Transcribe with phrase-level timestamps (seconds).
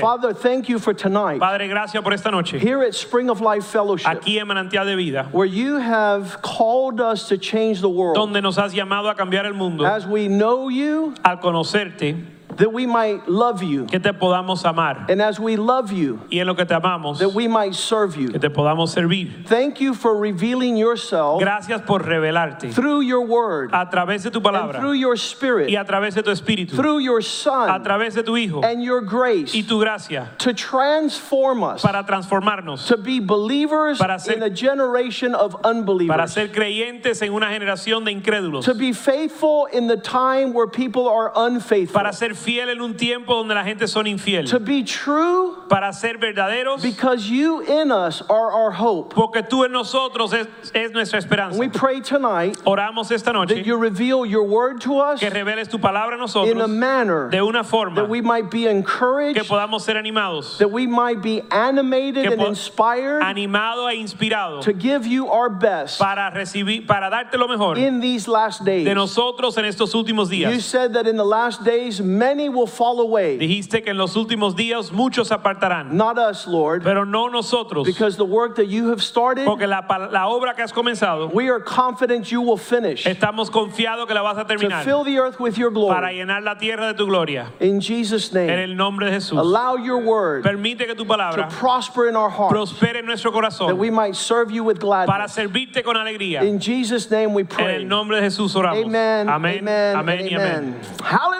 [0.00, 1.40] Father, thank you for tonight.
[1.40, 2.58] Padre, gracias por esta noche.
[2.58, 7.00] Here at Spring of Life Fellowship, Aquí en Manantial de Vida, where you have called
[7.00, 8.16] us to change the world.
[8.16, 12.16] donde nos has llamado a cambiar el mundo, As we know you, al conocerte,
[12.58, 13.86] that we might love you.
[13.86, 15.06] que te podamos amar.
[15.08, 18.16] And as we love you, Y en lo que te amamos, that we might serve
[18.16, 18.28] you.
[18.28, 19.44] que te podamos servir.
[19.46, 24.40] Thank you for revealing yourself Gracias por revelarte through your word a través de tu
[24.40, 24.74] palabra.
[24.74, 27.68] and through your spirit, y a través de tu espíritu, through your son.
[27.70, 32.02] a través de tu Hijo and your grace y tu gracia to transform us para
[32.04, 36.08] transformarnos, to be believers Para ser- in a generation of unbelievers.
[36.16, 40.66] para ser creyentes en una generación de incrédulos, To be faithful in the time where
[40.66, 41.94] people are unfaithful.
[42.00, 45.92] para ser fiel en un tiempo donde la gente son infiel, To be true para
[45.92, 49.14] ser verdaderos, because you in us are our hope.
[49.14, 51.58] porque tú en nosotros es, es nuestra esperanza.
[51.58, 55.68] We pray tonight Oramos esta noche that you reveal your word to us que reveles
[55.68, 58.70] tu palabra a in a nosotros manner de una forma that we might be que
[58.70, 64.62] encouraged, podamos ser animados, that we might be animated Que and inspired animados e inspirados
[64.64, 68.86] to give you our best para recibir, para darte lo mejor in these last days.
[68.86, 70.62] de nosotros en estos últimos You días.
[70.64, 73.38] said that in the last days many will fall away.
[73.38, 77.86] Dijiste que en los últimos días muchos se apartarán, Not us, Lord, pero no nosotros,
[77.86, 79.80] because the work that you have started, porque la,
[80.12, 84.22] la obra que has comenzado, we are confident you will finish estamos confiados que la
[84.22, 84.84] vas a terminar.
[84.84, 85.94] to fill the earth with your glory.
[85.94, 87.50] para llenar la tierra de tu gloria.
[87.60, 88.50] In Jesus' name.
[88.50, 89.38] En el nombre de Jesús.
[89.38, 93.32] allow your word Permite que tu to palabra prosper in our hearts, prospere en nuestro
[93.32, 93.68] corazón.
[93.68, 95.10] that we might serve you with gladness.
[95.10, 96.42] para servirte con alegría.
[96.42, 97.76] In Jesus' name we pray.
[97.76, 98.84] En el nombre de Jesús oramos.
[98.84, 99.28] Amen.
[99.28, 99.58] Amén.
[99.60, 99.96] Amen.
[99.96, 100.40] Amén amen.
[100.40, 100.80] amén.
[101.00, 101.37] Hallelujah.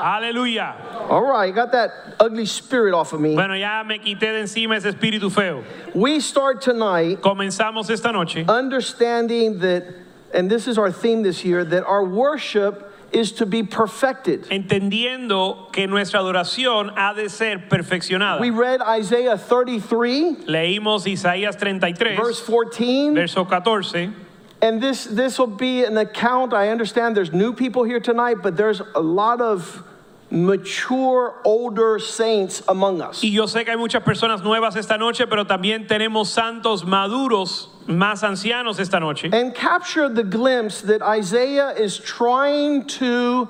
[0.00, 1.08] Aleluya.
[1.10, 3.34] All right, got that ugly spirit off of me.
[3.34, 5.64] Bueno, ya me quité de encima ese espíritu feo.
[5.94, 9.84] We start tonight Comenzamos esta noche understanding that,
[10.32, 14.44] and this is our theme this year, that our worship is to be perfected.
[14.44, 18.40] entendiendo que nuestra adoración ha de ser perfeccionada.
[18.40, 24.14] We read Isaiah 33, Leímos Isaías 33, verse 14, verso 14.
[24.62, 26.52] and this this will be an account.
[26.52, 29.82] I understand there's new people here tonight, but there's a lot of
[30.30, 33.22] mature, older saints among us.
[33.22, 37.68] Y yo sé que hay muchas personas nuevas esta noche, pero también tenemos santos maduros,
[37.86, 39.30] más ancianos esta noche.
[39.32, 43.48] And capture the glimpse that Isaiah is trying to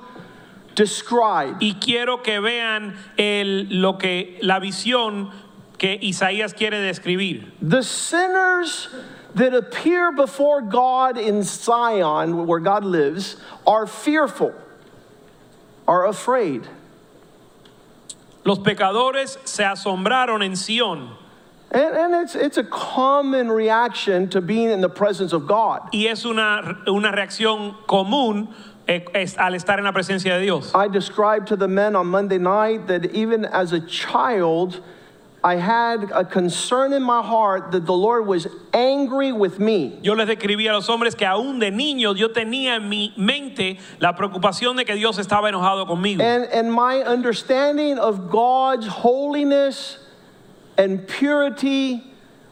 [0.75, 1.57] describe.
[1.61, 5.31] Y quiero que vean el, lo que la visión
[5.77, 7.51] que Isaías quiere describir.
[7.61, 8.87] The sinners
[9.35, 14.53] that appear before God in Zion, where God lives, are fearful,
[15.87, 16.67] are afraid.
[18.43, 21.09] Los pecadores se asombraron en Sión
[21.73, 25.87] And, and it's, it's a common reaction to being in the presence of God.
[25.93, 28.53] y es una, una reacción común
[28.89, 30.73] eh, es- al estar en la presencia de Dios.
[30.75, 34.81] I described to the men on Monday night that even as a child,
[35.43, 39.97] I had a concern in my heart that the Lord was angry with me.
[40.03, 43.79] Yo les describí a los hombres que aún de niños yo tenía en mi mente
[43.99, 46.21] la preocupación de que Dios estaba enojado conmigo.
[46.21, 49.97] And, and my understanding of God's holiness
[50.77, 52.03] and purity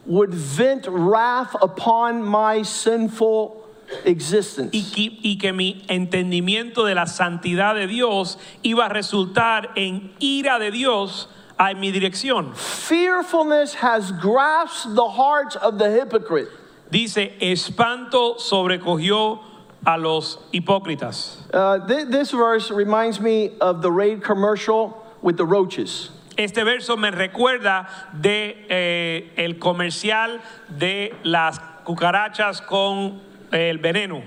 [0.04, 3.64] would vent wrath upon my sinful
[4.04, 4.70] existence.
[4.72, 10.12] y que, y que mi entendimiento de la santidad de Dios iba a resultar en
[10.18, 11.28] ira de Dios
[11.60, 12.56] a mi dirección.
[12.56, 16.48] Fearfulness has grasped the hearts of the hypocrite.
[16.90, 19.38] Dice, espanto sobrecogió
[19.86, 21.36] a los hipócritas.
[21.54, 26.10] Uh, thi- this verse reminds me of the Raid commercial with the roaches.
[26.38, 27.86] Este verso me recuerda
[28.18, 30.40] de eh, el comercial
[30.70, 33.20] de las cucarachas con
[33.52, 34.24] el veneno.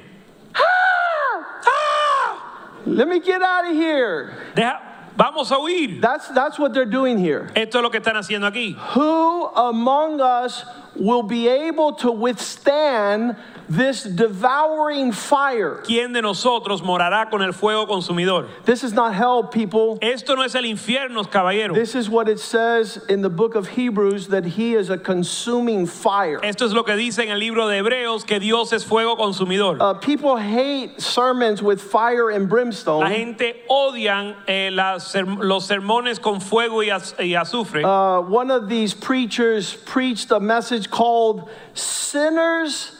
[2.85, 4.33] Let me get out of here.
[4.55, 4.81] Deja-
[5.15, 6.01] vamos a huir.
[6.01, 7.51] That's, that's what they're doing here.
[7.55, 8.75] Esto es lo que están haciendo aquí.
[8.95, 13.35] Who among us will be able to withstand
[13.69, 15.81] this devouring fire?
[15.83, 18.47] ¿Quién de nosotros morará con el fuego consumidor?
[18.65, 19.97] This is not hell, people.
[20.01, 21.73] Esto no es el infierno, caballero.
[21.73, 25.85] This is what it says in the book of Hebrews that he is a consuming
[25.85, 26.39] fire.
[26.43, 29.77] Esto es lo que dice en el libro de Hebreos que Dios es fuego consumidor.
[29.79, 32.99] Uh, people hate sermons with fire and brimstone.
[33.01, 37.83] La gente odian eh, las los sermones con fuego y, az- y azufre.
[37.83, 42.95] Uh, one of these preachers preached a message called Sinners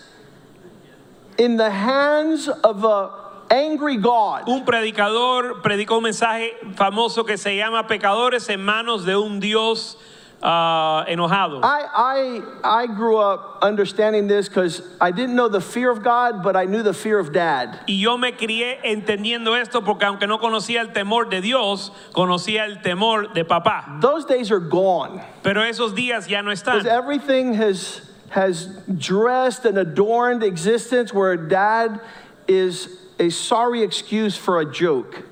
[1.37, 4.47] in the Hands of a Angry God.
[4.47, 9.97] un predicador predicó un mensaje famoso que se llama Pecadores en manos de un Dios
[10.43, 11.61] ah, enojado.
[11.63, 16.43] I, I, I grew up understanding this because I didn't know the fear of God,
[16.43, 17.79] but I knew the fear of dad.
[17.87, 22.65] Y yo me crié entendiendo esto porque aunque no conocía el temor de Dios, conocía
[22.65, 24.01] el temor de papá.
[24.01, 25.21] Those days are gone.
[25.41, 26.79] Pero esos días ya no están.
[26.79, 28.65] Because everything has has
[28.97, 32.01] dressed and adorned existence where dad
[32.47, 35.23] is a sorry excuse for a joke.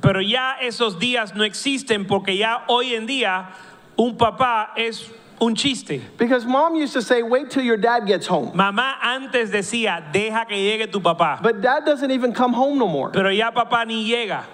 [0.00, 3.48] Pero ya esos días no existen porque ya hoy en día
[3.98, 5.10] un papá es
[5.40, 6.00] un chiste.
[6.16, 8.52] Because mom used to say, wait till your dad gets home.
[8.52, 11.42] Mamá antes decía, deja que llegue tu papá.
[11.42, 13.10] But dad doesn't even come home no more.
[13.10, 14.44] Pero ya papá ni llega.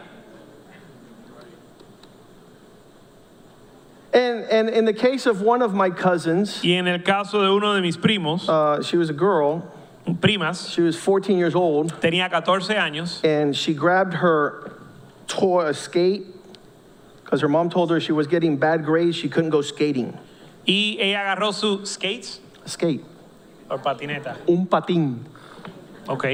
[4.15, 7.51] And, and in the case of one of my cousins, Y en el caso de
[7.51, 9.73] uno de mis primos, uh, she was a girl,
[10.07, 14.79] primas, she was 14 years old, tenía 14 años and she grabbed her
[15.29, 16.27] toy, a skate,
[17.33, 20.13] because her mom told her she was getting bad grades, she couldn't go skating.
[20.69, 23.01] y ella agarró su skates skate,
[23.71, 24.37] o patineta.
[24.47, 25.21] un patín.
[26.07, 26.25] Ok.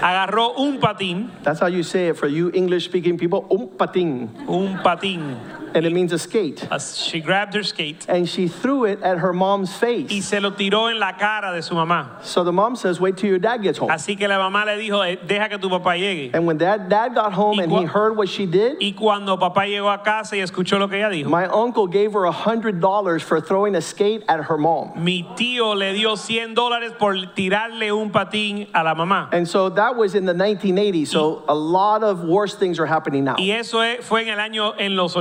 [0.00, 4.30] Agarró un patín, That's how you say it for you English speaking people, un patín.
[4.48, 5.36] un patín.
[5.76, 6.66] And it means a skate.
[6.70, 9.78] As She grabbed her skate And she threw it at her mom's y
[10.08, 10.24] face.
[10.24, 12.24] se lo tiró en la cara de su mamá.
[12.24, 13.90] So the mom says, wait till your dad gets home.
[13.90, 16.30] Así que la mamá le dijo, "Eh, deja que tu papá llegue.
[16.34, 19.66] And when dad, dad got home and he heard what she did, Y cuando papá
[19.66, 23.20] llegó a casa y escuchó lo que ella dijo, my uncle gave her a $100
[23.22, 24.92] for throwing a skate at her mom.
[24.96, 29.28] mi tío le dio 100 dólares por tirarle un patín a la mamá.
[29.32, 31.08] And so that was in the 1980s.
[31.08, 33.36] So a lot of worse things are happening now.
[33.38, 35.16] Y eso es- fue en el año en los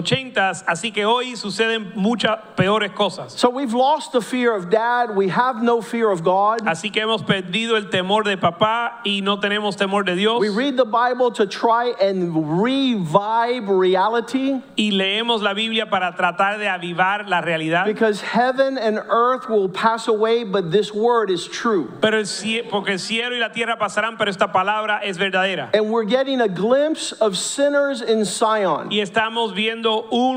[0.52, 3.32] 80s, así que hoy suceden muchas peores cosas.
[3.38, 5.16] So we've lost the fear of dad.
[5.16, 6.62] We have no fear of God.
[6.66, 10.40] Así que hemos perdido el temor de papá y no tenemos temor de Dios.
[10.40, 16.58] We read the Bible to try and revive reality Y leemos la Biblia para tratar
[16.60, 17.86] de avivar la realidad.
[17.86, 21.92] because heaven and earth will pass away, but this word is true.
[22.02, 22.26] Pero el
[22.70, 25.70] porque el cielo y la tierra pasarán, pero esta palabra es verdadera.
[25.74, 28.90] And we're getting a glimpse of sinners in Zion.
[28.92, 30.35] Y estamos viendo un,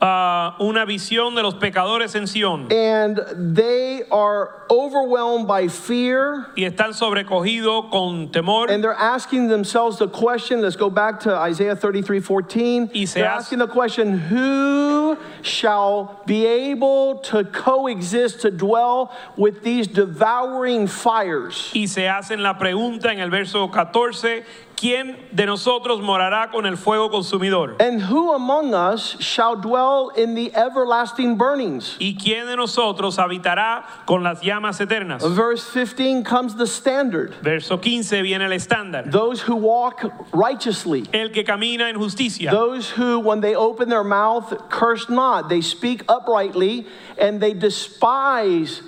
[0.00, 2.70] ah, una visión de los pecadores en Sión.
[2.72, 3.20] And
[3.56, 6.46] they are overwhelmed by fear.
[6.56, 8.70] Y están sobrecogidos con temor.
[8.70, 10.60] And they're asking themselves the question.
[10.60, 12.90] Let's go back to Isaiah 33 14.
[12.94, 19.12] Y se They're hace- asking the question Who shall be able to coexist, to dwell
[19.36, 21.70] with these devouring fires?
[21.74, 24.42] Y se hacen la pregunta en el verso 14,
[24.76, 27.76] ¿quién de nosotros morará con el fuego consumidor?
[27.80, 31.96] And who among us shall dwell in the everlasting burnings?
[31.98, 35.22] ¿Y quién de nosotros habitará con las llamas eternas?
[35.34, 39.10] Verse 15 comes the standard Verso 15 viene el estándar.
[39.10, 41.04] those who walk righteously.
[41.12, 42.50] El que camina en justicia.
[42.50, 45.48] Those who, when they open their mouth, curse not.
[45.48, 46.86] They speak uprightly
[47.18, 48.82] and they despise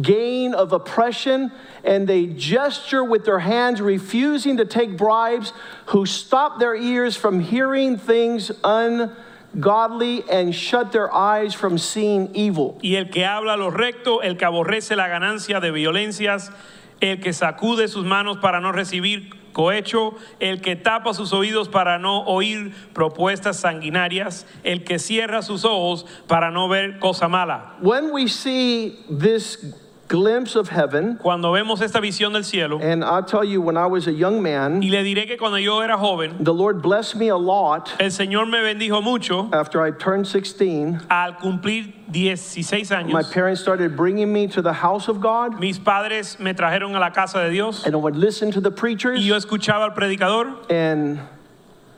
[0.00, 1.52] gain of oppression
[1.84, 5.52] and they gesture with their hands, refusing to take bribes,
[5.86, 12.78] who stop their ears from hearing things ungodly and shut their eyes from seeing evil.
[12.82, 16.52] Y el que habla lo recto, el que aborrece la ganancia de violencias,
[17.00, 21.98] el que sacude sus manos para no recibir cohecho, el que tapa sus oídos para
[21.98, 27.76] no oír propuestas sanguinarias, el que cierra sus ojos para no ver cosa mala.
[27.80, 29.74] When we see this
[30.08, 33.86] glimpse of heaven, Cuando vemos esta visión del cielo, and I'll tell you, when I
[33.86, 37.16] was a young man, y le diré que cuando yo era joven, the Lord blessed
[37.16, 41.06] me a lot el Señor me bendijo mucho after I turned 16.
[41.10, 45.78] al cumplir 16 años, My parents started bringing me to the house of God, Mis
[45.78, 49.20] padres me trajeron a la casa de Dios and I would listen to the preachers,
[49.20, 51.20] y yo escuchaba al predicador and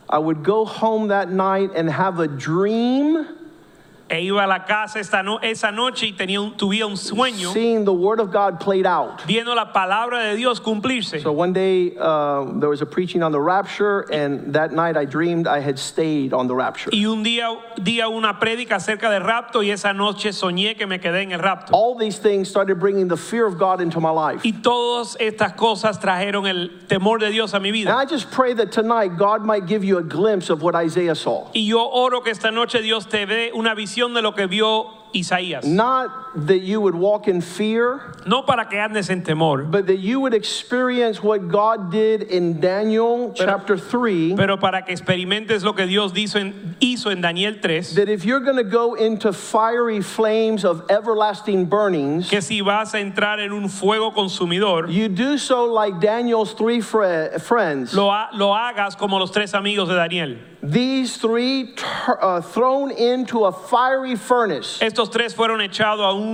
[0.09, 3.27] I would go home that night and have a dream
[4.09, 7.53] E iba a la casa esta no- esa noche y tenía un, tuvía un sueño
[7.53, 9.21] seeing the word of God played out.
[9.27, 11.21] viendo la palabra de Dios cumplirse.
[11.21, 15.07] So one day uh, there was a preaching on the rapture, and that night I
[15.07, 16.91] dreamed I had stayed on the rapture.
[16.93, 17.49] Y un día,
[17.83, 21.41] día una prédica acerca del rapto y esa noche soñé que me quedé en el
[21.41, 21.71] rapto.
[21.73, 24.43] All these things started bringing the fear of God into my life.
[24.45, 27.97] Y todas estas cosas trajeron el temor de Dios a mi And vida.
[27.97, 31.49] I just pray that tonight God might give you a glimpse of what Isaiah saw.
[31.55, 34.89] Y yo oro que esta noche Dios te dé una visión de lo que vio
[35.13, 35.65] Isaías.
[36.37, 40.21] That you would walk in fear, No para que andes en temor, but that you
[40.21, 44.35] would experience what God did in Daniel chapter 3.
[44.37, 47.95] pero para que experimentes lo que Dios hizo en, hizo en Daniel 3.
[47.95, 52.93] That if you're going to go into fiery flames of everlasting burnings, Que si vas
[52.95, 57.95] a entrar en un fuego consumidor, you do so like Daniel's three fri- friends.
[57.95, 60.37] lo, ha- lo hagas como los tres amigos de Daniel.
[60.63, 61.75] These three
[62.09, 66.26] uh, thrown into a fiery furnace, Estos tres fueron echados a un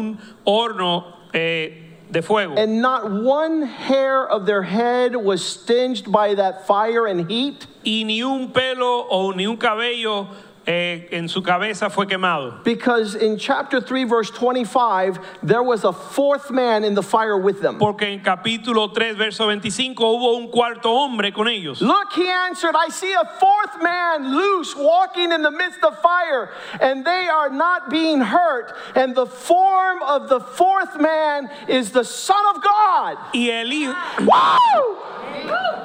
[0.46, 1.70] horno eh,
[2.11, 2.54] de fuego.
[2.56, 7.66] and not one hair of their head was singed by that fire and heat.
[7.84, 10.28] y ni un pelo o ni un cabello
[10.66, 12.62] eh, en su cabeza fue quemado.
[12.64, 17.61] Because in chapter 3, verse 25, there was a fourth man in the fire with
[17.61, 17.78] them.
[17.78, 21.81] Porque en capítulo 3, verso 25, hubo un cuarto hombre con ellos.
[21.81, 26.50] Look, he answered, I see a fourth man loose walking in the midst of fire,
[26.81, 28.73] and they are not being hurt.
[28.95, 33.16] And the form of the fourth man is the Son of God.
[33.35, 33.95] Y, el hijo-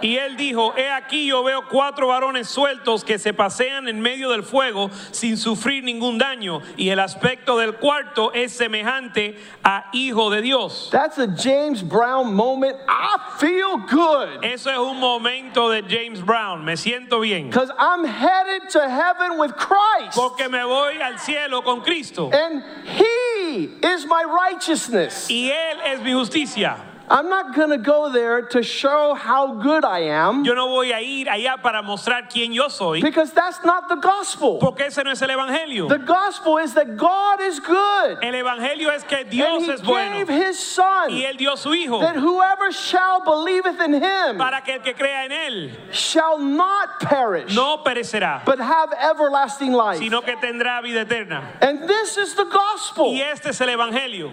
[0.03, 4.29] y él dijo, he aquí yo veo cuatro varones sueltos que se pasean en medio
[4.29, 4.66] del fuego
[5.11, 6.61] sin sufrir ningún daño.
[6.77, 10.89] Y el aspecto del cuarto es semejante a hijo de Dios.
[10.91, 12.77] That's a James Brown moment.
[12.87, 16.63] I feel good Eso es un momento de James Brown.
[16.65, 17.49] Me siento bien.
[17.49, 22.29] because I'm headed to heaven with Christ, Porque me voy al cielo con Cristo.
[22.31, 25.27] and He is my righteousness.
[25.29, 26.77] Y Él es mi justicia.
[27.09, 30.91] I'm not going to go there to show how good I am Yo no voy
[30.91, 34.59] a ir allá para mostrar quién yo soy, because that's not the gospel.
[34.59, 35.87] porque ese no es el evangelio.
[35.87, 38.17] The gospel is that God is good.
[38.21, 41.55] El evangelio es que And Dios he es bueno gave his son y él dio
[41.55, 45.71] su hijo that whoever shall believeth in him para que el que crea en él
[45.91, 49.99] shall not perish no perecerá, but have everlasting life.
[49.99, 51.57] sino que tendrá vida eterna.
[51.61, 53.13] And this is the gospel.
[53.13, 54.29] Y este es el evangelio.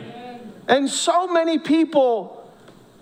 [0.67, 2.44] And so many people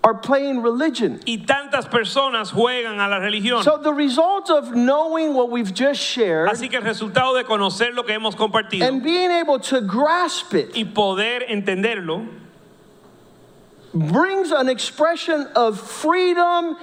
[0.03, 1.21] are playing religion.
[1.25, 3.63] Y tantas personas juegan a la religión.
[3.63, 7.93] So the result of knowing what we've just shared Así que el resultado de conocer
[7.93, 12.27] lo que hemos compartido and being able to grasp it y poder entenderlo
[13.93, 16.75] brings an expression of freedom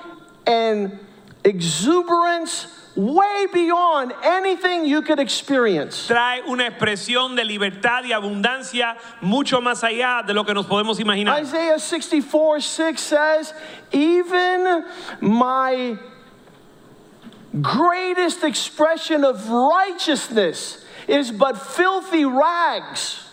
[0.47, 0.99] and
[1.45, 6.09] exuberance way beyond anything you could experience.
[6.09, 10.99] trae una expresión de libertad y abundancia mucho más allá de lo que nos podemos
[10.99, 11.41] imaginar.
[11.41, 13.55] Isaiah 64 6 says,
[13.93, 14.85] Even
[15.21, 15.99] my
[17.61, 23.27] greatest expression of righteousness is but filthy rags.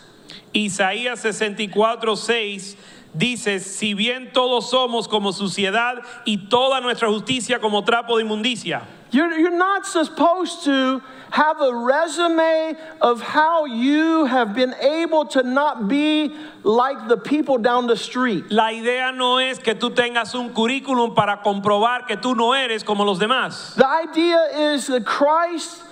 [0.53, 2.75] Isaías 64, 6
[3.17, 8.83] dice, si bien todos somos como suciedad y toda nuestra justicia como trapo de inmundicia.
[9.09, 15.43] You're, you're not supposed to have a resume of how you have been able to
[15.43, 18.51] not be like the people down the street.
[18.51, 22.83] La idea no es que tú tengas un currículum para comprobar que tú no eres
[22.83, 25.83] como los demás, The idea is that Christ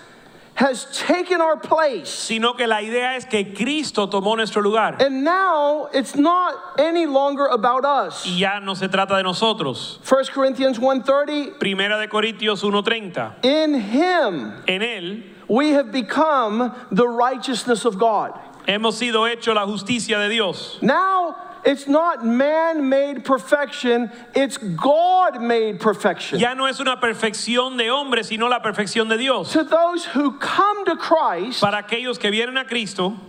[0.55, 2.09] has taken our place.
[2.09, 4.95] sino que la idea es que Cristo tomó nuestro lugar.
[5.01, 8.25] And now it's not any longer about us.
[8.25, 9.99] Y ya no se trata de nosotros.
[10.03, 13.43] 1 Corinthians 1:30 Primera de Corintios 1:30.
[13.43, 18.31] In him En él we have become the righteousness of God.
[18.67, 20.79] hemos sido hecho la justicia de Dios.
[20.81, 26.39] Now it's not man-made perfection, it's God-made perfection.
[26.39, 29.51] Ya no es una perfección de hombre, sino la perfección de Dios.
[29.53, 33.19] To those who come to Christ, Para aquellos que vienen a Cristo,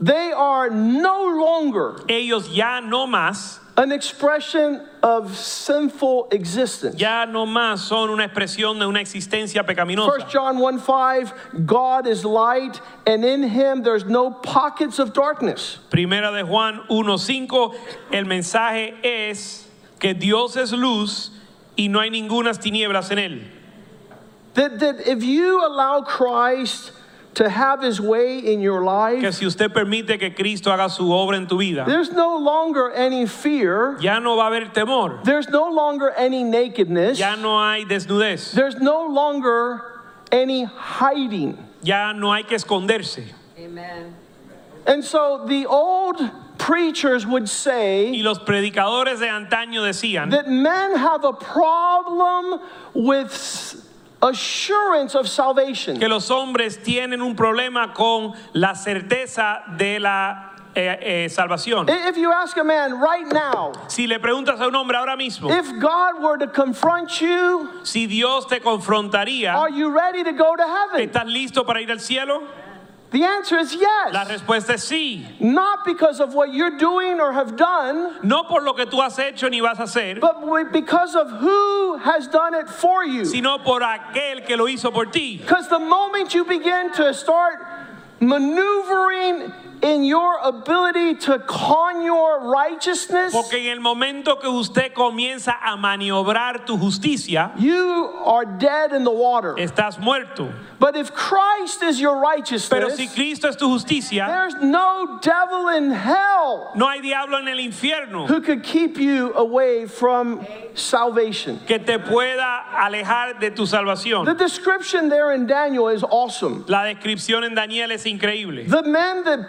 [0.00, 6.94] they are no longer ellos ya no más, an expression of sinful existence.
[6.98, 10.28] ya no más son una expresión de una existencia 1 pecaminosa.
[10.28, 11.32] John 1 5,
[11.64, 15.78] God is light, and in him there's no pockets of darkness.
[15.90, 17.74] Primera de Juan 1:5,
[18.12, 19.66] el mensaje es
[19.98, 21.30] que Dios es luz
[21.76, 23.42] y no hay ningunas tinieblas en él.
[24.54, 26.92] That, that if you allow Christ
[27.34, 30.88] to have his way in your life, Que life, si usted permite que Cristo haga
[30.90, 34.72] su obra en tu vida, there's no longer any fear, ya no va a haber
[34.72, 39.80] temor, there's no longer any nakedness, ya no hay desnudez, there's no longer
[40.30, 41.56] any hiding.
[41.82, 43.24] ya no hay que esconderse.
[43.58, 44.14] Amen.
[44.86, 46.20] And so the old
[46.58, 52.60] preachers would say Y say los predicadores de antaño decían that men have a problem
[52.94, 53.81] with
[54.22, 55.98] assurance of salvation.
[55.98, 61.86] que los hombres tienen un problema con la certeza de la eh, eh, salvación.
[61.90, 65.50] If you ask a man right now, Si le preguntas a un hombre ahora mismo,
[65.50, 70.56] if God were to confront you, si Dios te confrontaría, are you ready to go
[70.56, 71.10] to heaven?
[71.10, 72.42] ¿estás listo para ir al cielo?
[73.12, 74.12] The answer is yes.
[74.14, 75.22] La respuesta es sí.
[75.38, 79.18] Not because of what you're doing or have done, No por lo que tú has
[79.18, 83.24] hecho ni vas a hacer, but because of who has done it for you.
[83.26, 85.36] sino por aquel que lo hizo por ti.
[85.36, 87.66] Because the moment you begin to start
[88.20, 89.52] maneuvering
[89.82, 95.76] in your ability to con your righteousness, Porque en el momento que usted comienza a
[95.76, 99.54] maniobrar tu justicia, you are dead in the water.
[99.56, 100.52] estás muerto.
[100.78, 105.68] But if Christ is your righteousness, Pero si Cristo es tu justicia, there's no devil
[105.68, 111.60] in hell no hay diablo en el infierno who could keep you away from salvation.
[111.66, 114.24] que te pueda alejar de tu salvación.
[114.24, 116.64] The description there in Daniel is awesome.
[116.68, 118.68] La descripción en Daniel es increíble.
[118.68, 119.40] The men that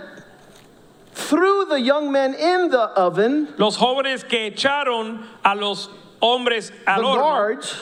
[1.14, 5.90] threw the young men in the oven, Los jóvenes que echaron a los
[6.22, 7.78] hombres the al horno, guards,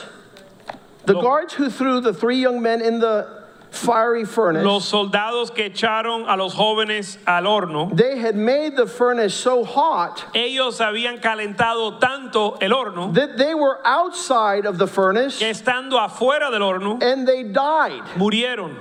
[1.06, 5.48] the Lo- guards who threw the three young men in the fiery furnace, los soldados
[5.54, 10.78] que echaron a los jóvenes al horno, they had made the furnace so hot ellos
[10.78, 16.50] habían calentado tanto el horno that they were outside of the furnace que estando afuera
[16.50, 18.02] del horno and they died.
[18.16, 18.76] murieron.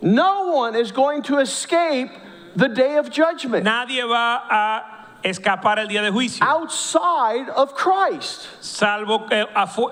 [0.00, 2.10] No one is going to escape
[2.58, 4.82] the day of judgment Nadie va a
[5.24, 8.48] escapar el día de juicio, outside of Christ.
[8.60, 9.26] salvo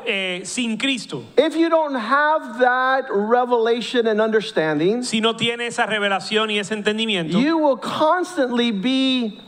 [0.07, 1.25] eh, sin Cristo.
[1.37, 6.71] If you don't have that revelation and understanding, Si no tiene esa revelación y ese
[6.71, 9.41] entendimiento, you will constantly be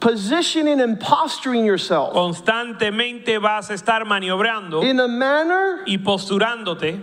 [0.00, 6.98] positioning and posturing yourself constantemente vas a estar maniobrando in a manner y posturándote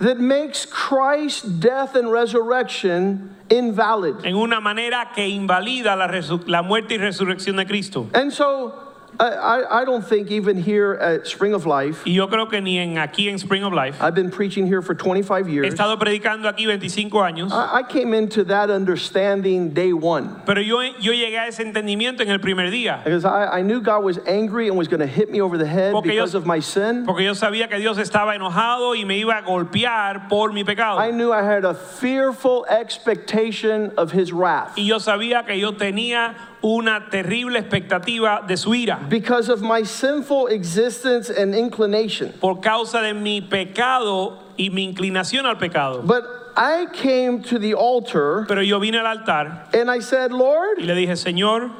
[0.00, 4.24] that makes Christ's death and resurrection invalid.
[4.24, 6.06] en una manera que invalida la,
[6.46, 8.08] la muerte y resurrección de Cristo.
[8.14, 12.26] And so I, I, I don't think even here at Spring of Life, Y yo
[12.28, 15.46] creo que ni en aquí en Spring of Life, I've been preaching here for 25
[15.46, 15.74] he years.
[15.74, 20.80] estado predicando aquí 25 años, I I came into that understanding day one pero yo,
[21.00, 24.18] yo llegué a ese entendimiento en el primer día, because I, I knew God was
[24.26, 26.60] angry and was going to hit me over the head Porque yo- because of my
[26.60, 27.04] sin.
[27.06, 30.98] porque yo sabía que Dios estaba enojado y me iba a golpear por mi pecado.
[30.98, 32.64] I knew I had a fearful
[33.14, 38.74] expectation of his wrath Y yo sabía que yo tenía una terrible expectativa de su
[38.74, 42.32] ira because of my sinful existence and inclination.
[42.40, 46.02] por causa de mi pecado y mi inclinación al pecado.
[46.02, 46.24] But
[46.56, 50.84] I came to the altar Pero yo vine al altar and I said, Lord, y
[50.84, 51.70] le dije, Señor,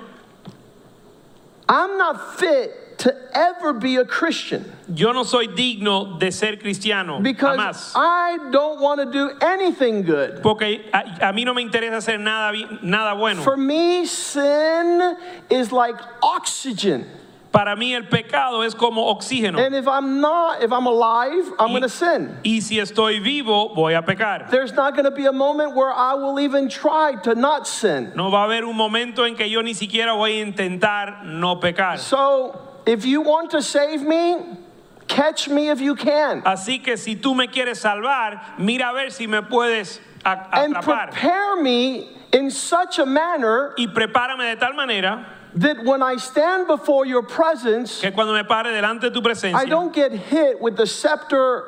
[1.68, 7.20] I'm not fit to ever be a Christian yo no soy digno de ser cristiano
[7.20, 7.92] because jamás.
[7.94, 10.42] I don't want to do anything good.
[10.42, 13.42] Porque a, a mí no me interesa hacer nada, nada bueno.
[13.42, 15.16] For me, sin
[15.48, 17.06] is like oxygen.
[17.52, 19.58] Para mí el pecado es como oxígeno.
[19.58, 22.36] And if I'm not, if I'm alive, I'm going to sin.
[22.44, 24.48] Y si estoy vivo, voy a pecar.
[24.50, 28.12] There's not going to be a moment where I will even try to not sin.
[28.14, 31.56] No va a haber un momento en que yo ni siquiera voy a intentar no
[31.56, 31.98] pecar.
[31.98, 34.36] So, if you want to save me,
[35.08, 36.42] catch me if you can.
[36.42, 40.74] Así que si tú me quieres salvar, mira a ver si me puedes a- And
[40.74, 41.10] atrapar.
[41.12, 46.68] prepare me in such a manner Y prepárame de tal manera that when I stand
[46.68, 50.60] before your presence, que cuando me pare delante de tu presencia, I don't get hit
[50.60, 51.64] with the scepter,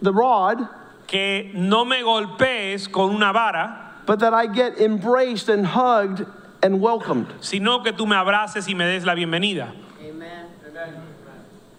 [0.00, 0.66] the rod,
[1.06, 6.24] que no me golpees con una vara, but that I get embraced and hugged
[6.62, 7.26] and welcomed.
[7.40, 9.70] sino que tú me abraces y me des la bienvenida.
[10.02, 10.46] Amen.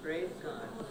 [0.03, 0.85] Praise God.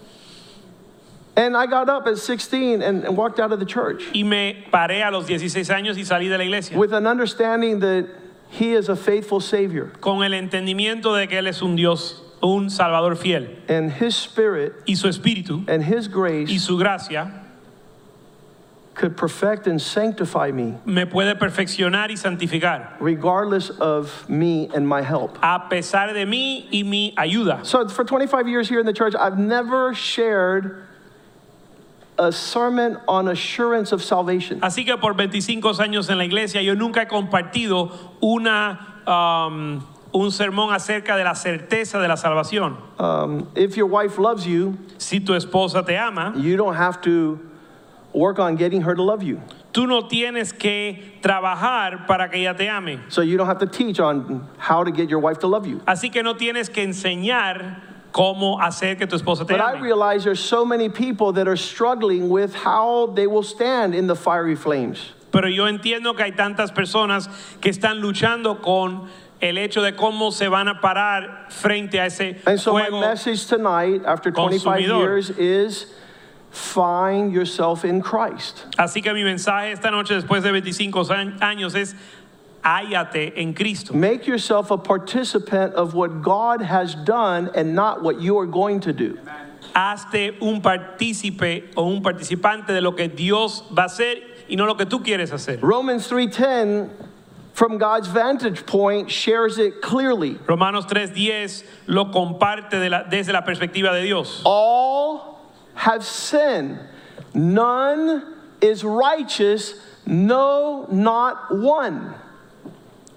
[1.39, 4.65] And I got up at 16 and, and walked out of the church Y me
[4.73, 8.09] paré a los 16 años y salí de la iglesia with an understanding that
[8.51, 12.69] He is a faithful Savior con el entendimiento de que Él es un Dios, un
[12.71, 13.47] Salvador fiel.
[13.69, 17.45] and His Spirit Y su espíritu and His y grace su gracia
[18.95, 25.03] could perfect and sanctify me me puede perfeccionar y santificar regardless of me and my
[25.03, 25.39] help.
[25.41, 27.65] a pesar de mí y mi ayuda.
[27.65, 30.88] So, for 25 years here in the church, I've never shared
[32.19, 34.61] a sermon on assurance of salvation.
[34.61, 40.31] Así que por 25 años en la iglesia yo nunca he compartido una, um, un
[40.31, 42.77] sermón acerca de la certeza de la salvación.
[42.99, 47.39] Um, if your wife loves you, Si tu esposa te ama, you don't have to
[48.13, 49.41] work on getting her to love you.
[49.73, 53.01] Tú no tienes que trabajar para que ella te ame.
[53.11, 55.81] So you don't have to teach on how to get your wife to love you.
[55.87, 57.77] Así que no tienes que enseñar
[58.13, 59.83] cómo hacer que tu esposa te But I ame.
[59.83, 64.17] realize there's so many people that are struggling with how they will stand in the
[64.17, 65.13] fiery flames.
[65.31, 67.29] Pero yo entiendo que hay tantas personas
[67.61, 69.09] que están luchando con
[69.41, 73.01] el hecho de cómo se van a parar frente a ese And so my fuego.
[73.01, 75.01] message tonight, after 25 consumidor.
[75.03, 75.87] years, is
[76.51, 78.65] find yourself in Christ.
[78.79, 81.95] Así que mi mensaje esta noche, después de 25 añ- años, es
[82.69, 83.95] hállate en Cristo.
[83.95, 88.81] Make yourself a participant of what God has done and not what you are going
[88.81, 89.19] to do.
[89.75, 94.17] Hazte un partícipe o un participante de lo que Dios va a hacer
[94.49, 95.59] y no lo que tú quieres hacer.
[95.63, 96.91] Romans 3:10
[97.53, 100.39] from God's vantage point shares it clearly.
[100.47, 104.43] Romanos 3:10 lo comparte de la- desde la perspectiva de Dios.
[104.45, 105.39] All
[105.75, 106.79] have sinned.
[107.35, 108.23] None
[108.61, 109.75] is righteous,
[110.07, 112.15] no not one.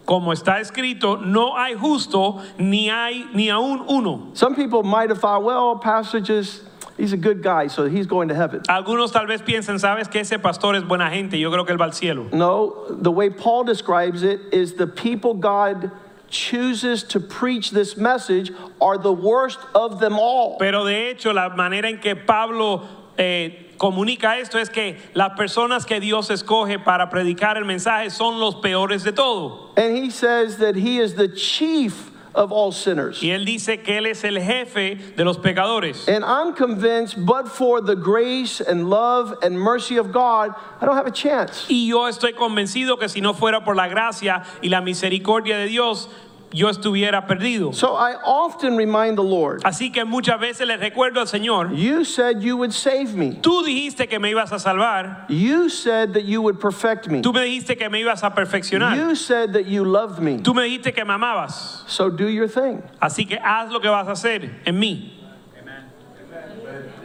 [0.06, 4.32] Como está escrito, no hay justo ni hay ni aún uno.
[4.34, 5.80] Some people might have thought, well,
[6.22, 6.64] just
[6.98, 8.62] he's a good guy, so he's going to heaven.
[8.68, 11.80] Algunos tal vez piensen, sabes que ese pastor es buena gente, yo creo que él
[11.80, 12.30] va al cielo.
[12.32, 15.92] No, the way Paul describes it is the people God
[16.30, 20.58] chooses to preach this message are the worst of them all.
[20.58, 22.88] Pero de hecho, la manera en que Pablo
[23.18, 28.40] eh, comunica esto es que las personas que Dios escoge para predicar el mensaje son
[28.40, 29.72] los peores de todo.
[29.76, 33.24] And he says that he is the chief of all sinners.
[33.24, 36.08] Y él dice que él es el jefe de los pecadores.
[36.08, 40.96] And I'm convinced, but for the grace and love and mercy of God, I don't
[40.96, 41.66] have a chance.
[41.68, 45.66] Y yo estoy convencido que si no fuera por la gracia y la misericordia de
[45.66, 46.08] Dios,
[46.54, 47.74] yo estuviera perdido.
[47.74, 52.04] So I often remind the Lord, Así que muchas veces le recuerdo al Señor, You
[52.04, 53.34] said you would save me.
[53.42, 57.22] tú dijiste que me ibas a salvar, You said that you would perfect me.
[57.22, 60.40] tú me dijiste que me ibas a perfeccionar, You said that you loved me.
[60.40, 61.88] tú me dijiste que me amabas.
[61.88, 62.84] So do your thing.
[63.02, 65.14] Así que haz lo que vas a hacer en mí.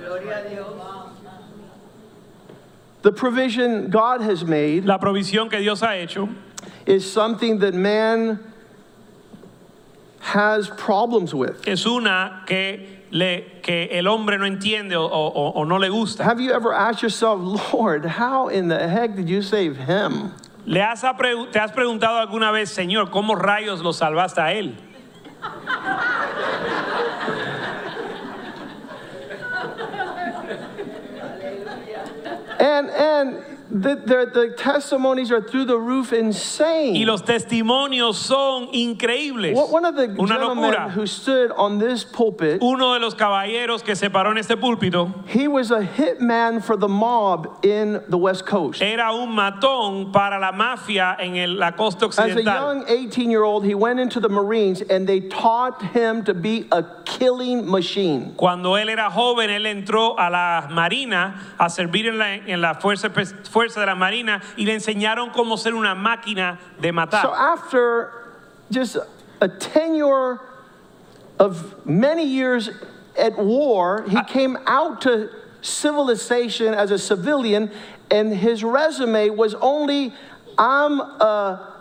[0.00, 0.66] Gloria a Dios.
[3.02, 6.28] The provision God has made La provisión que Dios ha hecho
[6.86, 8.40] is something that man
[10.26, 11.66] has problems with.
[11.68, 16.24] es una que, le, que el hombre no entiende o, o- o no le gusta.
[16.24, 17.40] Have you ever asked yourself,
[17.72, 20.32] Lord, how in the heck did you save him?
[20.66, 24.74] ¿Le has ¿Te has preguntado alguna vez, Señor, cómo rayos lo salvaste a él?
[32.58, 36.94] And and the, the, the testimonies are through the roof insane.
[36.94, 39.54] Y los testimonios son increíbles.
[39.70, 40.90] One of the Una gentlemen locura.
[40.90, 45.12] who stood on this pulpit, Uno de los caballeros que se paró en este púlpito
[45.28, 48.80] he was a hitman for the mob in the West Coast.
[48.82, 52.74] era un matón para la mafia en el- la costa As a occidental.
[52.76, 56.66] young 18 year old, he went into the Marines and they taught him to be
[56.72, 58.34] a killing machine.
[58.36, 62.74] Cuando él era joven, él entró a la marina a servir en la, en la
[62.74, 67.34] fuerza, fuerza de la marina y le enseñaron cómo ser una máquina de So matar.
[67.34, 68.12] after
[68.70, 68.96] just
[69.40, 70.40] a tenure
[71.38, 72.70] of many years
[73.18, 75.28] at war, he came out to
[75.62, 77.70] civilization as a civilian,
[78.10, 80.12] and his resume was only,
[80.56, 81.74] I'm a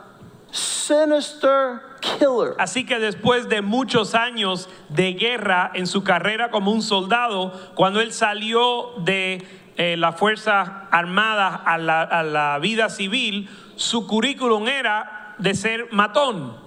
[0.52, 2.56] sinister killer.
[2.58, 8.00] Así que después de muchos años de guerra en su carrera como un soldado, cuando
[8.00, 9.42] él salió de
[9.78, 15.88] eh, la Fuerza Armada a la, a la vida civil, su currículum era de ser
[15.92, 16.64] matón.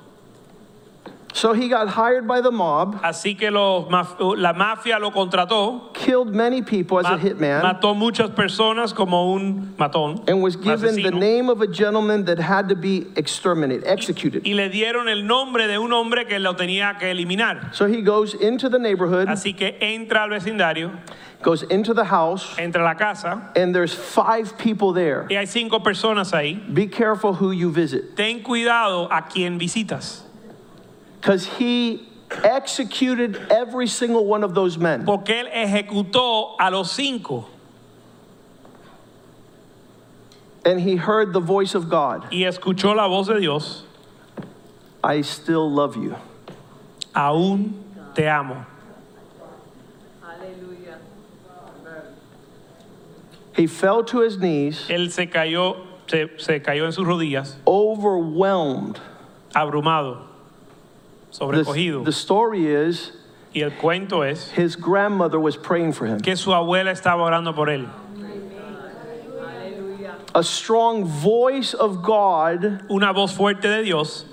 [1.34, 6.34] So he got hired by the mob, Así que maf- la mafia lo contrató, killed
[6.34, 10.96] many people as a ma- hitman, mató muchas personas como un matón and was given
[10.96, 14.42] the asesino, name of a gentleman that had to be exterminated, executed.
[14.44, 17.72] y le dieron el nombre de un hombre que lo tenía que eliminar.
[17.74, 20.90] So he goes into the neighborhood, Así que entra al vecindario,
[21.42, 25.26] goes into the house, entra a la casa and there's five people there.
[25.30, 26.58] y hay cinco personas ahí.
[26.74, 28.16] Be careful who you visit.
[28.16, 30.22] Ten cuidado a quien visitas,
[31.20, 32.08] Because he
[32.44, 35.04] executed every single one of those men.
[35.06, 37.46] porque él ejecutó a los cinco
[40.64, 43.84] And he heard the voice of God y escuchó la voz de Dios.
[45.02, 46.16] I still love you.
[47.14, 47.72] Aún
[48.14, 48.66] te amo.
[53.58, 58.98] He fell to his knees, Él se cayó, se, se cayó en sus rodillas, overwhelmed.
[59.54, 60.22] abrumado,
[61.32, 62.04] The, sobrecogido.
[62.04, 63.12] the story is
[63.54, 66.20] Y el cuento es his grandmother was praying for him.
[66.20, 67.88] que su abuela estaba orando por él.
[70.34, 74.24] A strong voice of God, una voz fuerte de Dios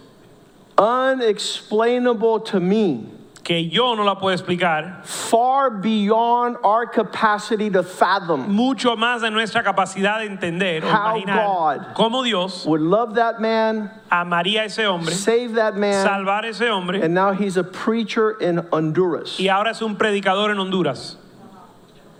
[0.78, 3.08] unexplainable to me,
[3.46, 8.50] que yo no la puedo explicar, far beyond our capacity to fathom.
[8.50, 13.14] mucho más de nuestra capacidad de entender o How imaginar God cómo Dios Would love
[13.16, 17.34] that man, amaría a ese hombre, save that man, salvar a ese hombre, and now
[17.34, 19.40] he's a preacher in Honduras.
[19.40, 21.18] y ahora es un predicador en Honduras.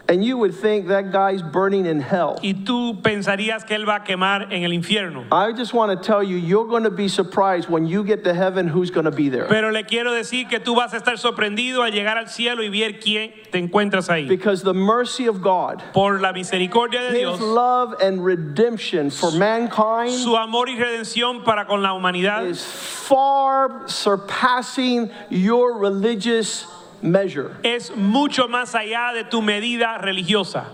[0.08, 2.38] And you would think that guy's burning in hell.
[2.44, 5.26] Y tú pensarías que él va a quemar en el infierno.
[5.32, 8.34] I just want to tell you, you're going to be surprised when you get to
[8.34, 9.48] heaven who's going to be there.
[9.48, 12.70] Pero le quiero decir que tú vas a estar sorprendido al llegar al cielo y
[12.70, 14.28] ver quién te encuentras ahí.
[14.28, 19.32] Because the mercy of God, Por la misericordia de His Dios, love and redemption for
[19.32, 26.66] mankind su amor y redención para con la humanidad is far surpassing your religious
[27.02, 27.56] measure.
[27.64, 30.66] es mucho más allá de tu medida religiosa.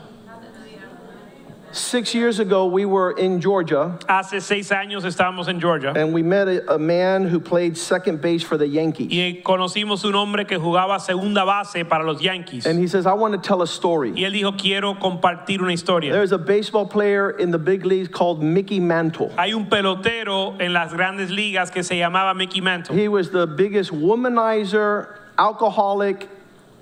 [1.73, 6.21] Six years ago, we were in Georgia Hace seis años estábamos en Georgia and we
[6.21, 9.07] met a, a man who played second base for the Yankees.
[9.09, 12.65] y conocimos un hombre que jugaba segunda base para los Yankees.
[12.65, 14.11] And he says, I want to tell a story.
[14.11, 16.11] Y él dijo, quiero compartir una historia.
[16.11, 19.31] There's a baseball player in the big leagues called Mickey Mantle.
[19.37, 22.97] Hay un pelotero en las grandes ligas que se llamaba Mickey Mantle.
[22.97, 26.29] He was the biggest womanizer, alcoholic,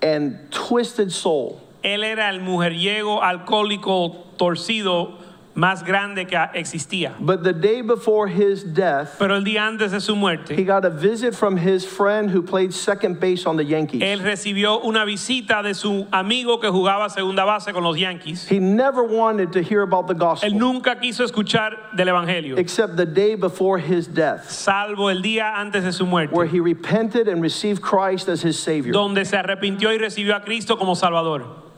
[0.02, 1.62] and twisted soul.
[1.82, 5.18] Él era el mujeriego alcohólico torcido
[5.60, 7.13] más grande que existía.
[7.19, 10.86] But the day before his death, Pero el día antes de su muerte, he got
[10.86, 14.02] a visit from his friend who played second base on the Yankees.
[14.02, 18.48] él recibió una visita de su amigo que jugaba segunda base con los Yankees.
[18.48, 20.50] He never wanted to hear about the gospel.
[20.50, 25.54] Él nunca quiso escuchar del Evangelio, except the day before his death, salvo el día
[25.58, 26.34] antes de su muerte.
[26.34, 28.93] where he repented and received Christ as his Savior.
[28.93, 31.68] donde se arrepintió y recibió a Cristo como Salvador.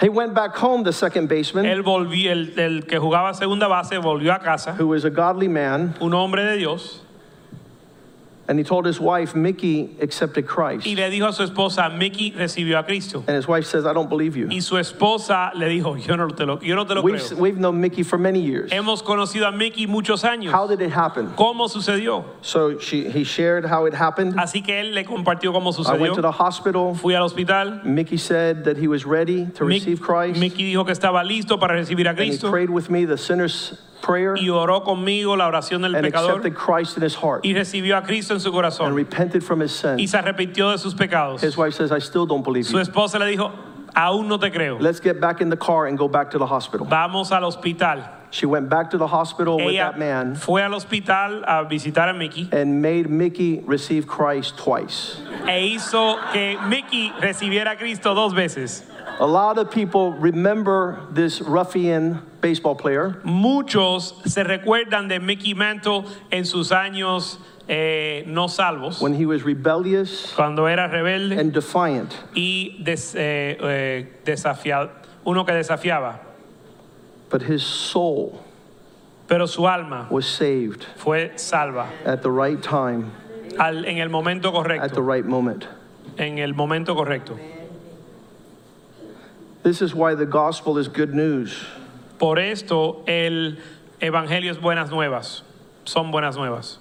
[0.00, 3.98] He went back home, the second baseman, Él volvió, el, el que jugaba segunda base
[3.98, 7.02] volvió a casa, who was a godly man, un hombre de Dios,
[8.48, 10.86] and he told his wife, Mickey accepted Christ.
[10.86, 13.22] y le dijo a su esposa, Mickey recibió a Cristo.
[13.26, 14.48] And his wife says, I don't believe you.
[14.50, 17.36] Y su esposa le dijo, yo no te lo, yo no te lo We've, creo.
[17.38, 18.70] we've known Mickey for many years.
[18.72, 20.50] Hemos conocido a Mickey muchos años.
[20.50, 21.28] How did it happen?
[21.36, 22.24] ¿Cómo sucedió?
[22.40, 24.34] So she, he shared how it happened.
[24.36, 25.96] Así que él le compartió cómo sucedió.
[25.96, 26.94] I went to the hospital.
[26.94, 27.82] Fui al hospital.
[27.84, 30.40] Mickey said that he was ready to Mick- receive Christ.
[30.40, 33.74] Mickey dijo que estaba listo para recibir a And he prayed with me the sinner's
[34.00, 37.52] prayer y oró conmigo la oración del and pecador accepted Christ in his heart y
[37.54, 40.10] recibió a Cristo en su and corazón repented from his y sins.
[40.10, 41.40] se arrepintió de sus pecados.
[41.42, 42.82] His wife says, I still don't believe Su you.
[42.82, 43.50] esposa le dijo,
[43.94, 44.78] aún no te creo.
[44.80, 46.86] Let's get back in the car and go back to the hospital.
[46.86, 48.04] Vamos al hospital.
[48.30, 52.10] She went back to the hospital with Ella that man fue al hospital a visitar
[52.10, 55.16] a Mickey and made Mickey receive Christ twice.
[55.46, 58.82] e hizo que Mickey recibiera a Cristo dos veces.
[59.20, 66.04] A lot of people remember this ruffian baseball player Muchos se recuerdan de Mickey Mantle
[66.30, 72.14] en sus años eh, no salvos, when he was rebellious cuando era rebelde and defiant.
[72.34, 74.88] y des- eh, eh, desafia-
[75.26, 76.20] uno que desafiaba.
[77.30, 78.40] But his soul
[79.26, 83.10] Pero su alma was saved fue salva at the right time,
[83.58, 85.02] al- en el momento at the correcto.
[85.02, 85.66] right moment.
[86.16, 87.38] En el momento correcto.
[89.62, 91.62] This is why the gospel is good news.
[92.18, 93.58] Por esto el
[94.00, 95.42] evangelio es buenas nuevas.
[95.84, 96.78] Son buenas nuevas.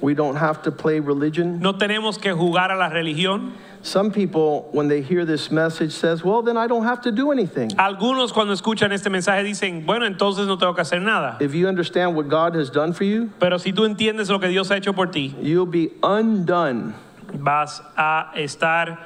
[0.00, 1.60] We don't have to play religion.
[1.60, 3.52] No tenemos que jugar a la religión.
[3.82, 7.30] Some people, when they hear this message, says, "Well, then I don't have to do
[7.30, 11.36] anything." Algunos cuando escuchan este mensaje dicen, bueno, entonces no tengo que hacer nada.
[11.40, 14.48] If you understand what God has done for you, Pero si tú entiendes lo que
[14.48, 16.94] Dios ha hecho por ti, you'll be undone,
[17.34, 18.98] vas a estar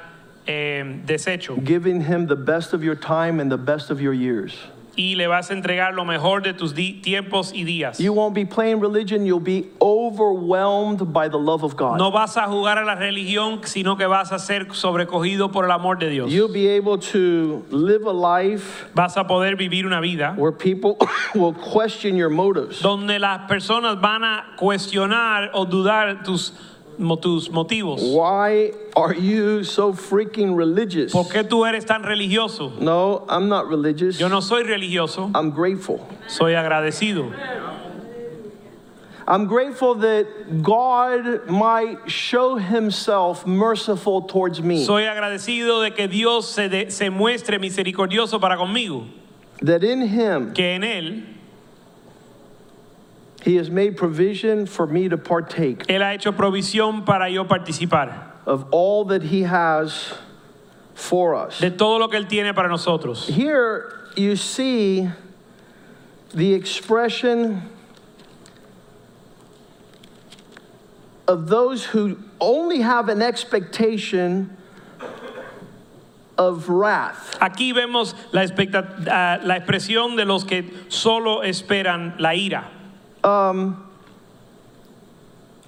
[0.47, 4.53] eh, deshecho giving Him the best of your time and the best of your years.
[4.99, 7.99] Y le vas a entregar lo mejor de tus tiempos y días.
[7.99, 11.97] You won't be playing religion, you'll be overwhelmed by the love of God.
[11.97, 15.71] No vas a jugar a la religión, sino que vas a ser sobrecogido por el
[15.71, 16.29] amor de Dios.
[16.29, 20.97] You'll be able to live a life Vas a poder vivir una vida where people
[21.33, 22.81] will question your motives.
[22.81, 26.51] donde las personas van a cuestionar o dudar tus,
[26.99, 28.13] tus motivos.
[28.13, 31.11] Why are you so freaking religious?
[31.11, 32.79] ¿Por qué tú eres tan religioso?
[32.79, 34.19] No, I'm not religious.
[34.19, 36.05] Yo no soy religioso, I'm grateful.
[36.27, 37.33] soy agradecido.
[39.27, 40.25] I'm grateful that
[40.63, 44.83] God might show himself merciful towards me.
[44.83, 49.05] Soy agradecido de que Dios se, de- se muestre misericordioso para conmigo,
[49.61, 51.23] that in him que en Él,
[53.43, 58.31] he has made provision for me to partake Él ha hecho provisión para yo participar
[58.45, 60.13] of all that he has
[60.93, 61.59] for us.
[61.59, 63.27] de todo lo que Él tiene para nosotros.
[63.27, 65.09] Here you see
[66.33, 67.61] the expression
[71.27, 74.55] of those who only have an expectation
[76.37, 77.37] of wrath.
[77.39, 82.65] Aquí vemos la, expecta- ah, la expresión de los que solo esperan la ira.
[83.23, 83.85] Um,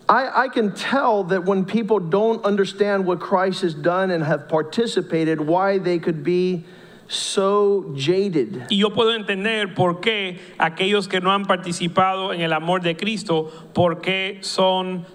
[0.07, 4.49] I, I can tell that when people don't understand what Christ has done and have
[4.49, 6.65] participated, why they could be
[7.07, 8.67] so jaded.
[8.69, 12.93] Y yo puedo entender por qué aquellos que no han participado en el amor de
[12.95, 15.05] Cristo, por qué son,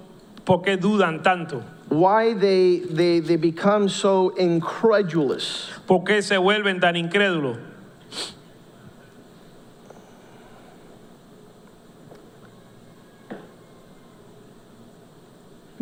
[0.44, 5.70] por qué dudan tanto, Why they, they, they become so incredulous.
[5.86, 7.58] por qué se vuelven tan incrédulos.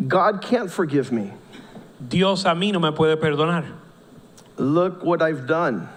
[0.07, 1.31] God can't forgive me.
[2.05, 3.65] Dios a mí no me puede perdonar.
[4.57, 5.87] Look what I've done.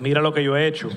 [0.00, 0.90] Mira lo que yo he hecho.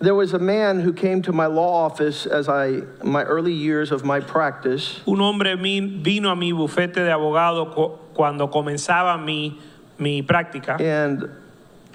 [0.00, 3.90] There was a man who came to my law office as I my early years
[3.90, 9.58] of my practice, Un hombre vino a mi bufete de abogado cuando comenzaba mi,
[9.98, 11.28] mi práctica and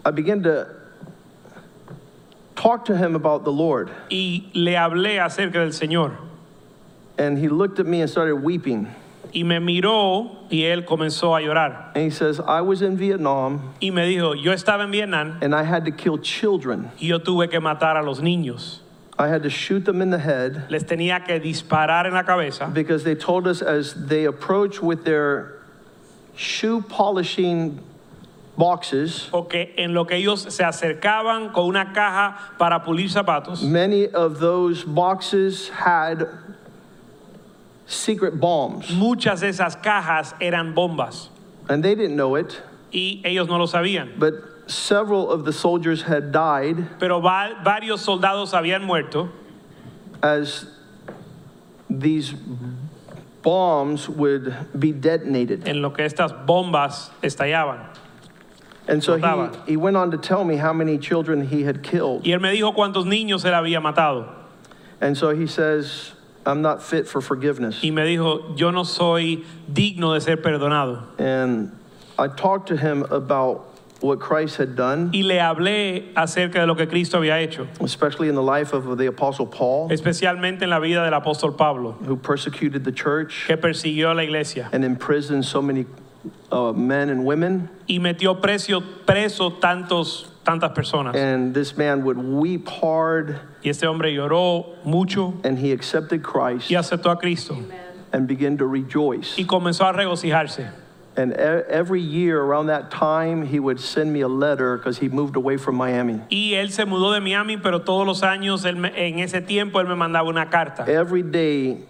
[0.05, 0.67] I began to
[2.57, 3.89] talk to him about the Lord.
[4.11, 6.17] y le hablé acerca del Señor.
[7.17, 8.87] And he looked at me and started weeping.
[9.35, 11.91] Y me miró y él comenzó a llorar.
[11.95, 15.55] And he says, I was in Vietnam Y me dijo, yo estaba en Vietnam and
[15.55, 16.91] I had to kill children.
[16.99, 18.79] y yo tuve que matar a los niños.
[19.17, 22.67] I had to shoot them in the head Les tenía que disparar en la cabeza
[22.71, 25.59] because they told us as they approach with their
[26.35, 27.79] shoe polishing
[28.57, 34.07] boxes, porque en lo que ellos se acercaban con una caja para pulir zapatos, many
[34.09, 36.27] of those boxes had
[37.85, 38.89] secret bombs.
[38.91, 41.29] muchas de esas cajas eran bombas
[41.69, 42.61] And they didn't know it,
[42.93, 44.17] y ellos no lo sabían.
[44.19, 44.33] but
[44.67, 49.29] several of the soldiers had died Pero va- varios soldados habían muerto
[50.21, 50.65] as
[51.89, 52.33] these
[53.41, 55.67] bombs would be detonated.
[55.67, 57.79] en lo que estas bombas estallaban.
[58.87, 62.25] And so he, he went on to tell me how many children he had killed.
[62.25, 64.27] Y él me dijo cuántos niños él había matado.
[64.99, 66.11] And so he says,
[66.45, 67.81] I'm not fit for forgiveness.
[67.83, 71.03] Y me dijo, yo no soy digno de ser perdonado.
[71.17, 71.71] And
[72.17, 73.67] I talked to him about
[74.03, 78.27] what Christ had done, Y le hablé acerca de lo que Cristo había hecho, especially
[78.27, 82.17] in the life of the Apostle Paul, especialmente en la vida del apóstol Pablo, who
[82.17, 85.85] persecuted the church que persiguió a la iglesia and imprisoned so many
[86.51, 87.69] uh, men and women.
[87.87, 91.15] y metió precio, preso tantos, tantas personas.
[91.15, 96.69] And this man would weep hard, Y este hombre lloró mucho and he accepted Christ
[96.69, 97.57] y aceptó a Cristo
[98.11, 99.37] and began to rejoice.
[99.37, 100.71] y comenzó a regocijarse.
[101.15, 105.35] And every year around that time, he would send me a letter because he moved
[105.35, 106.19] away from Miami.
[106.31, 109.87] Y él se mudó de Miami, pero todos los años, él en ese tiempo, él
[109.87, 110.89] me mandaba una carta.
[110.89, 111.81] Every day,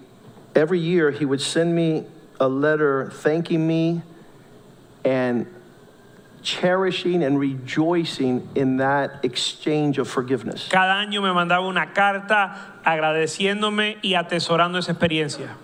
[0.56, 2.04] every year, he would send me
[2.42, 4.02] a letter thanking me
[5.06, 5.48] and
[6.44, 10.68] cherishing and rejoicing in that exchange of forgiveness.
[10.70, 15.56] Cada año me mandaba una carta agradeciéndome y atesorando esa experiencia.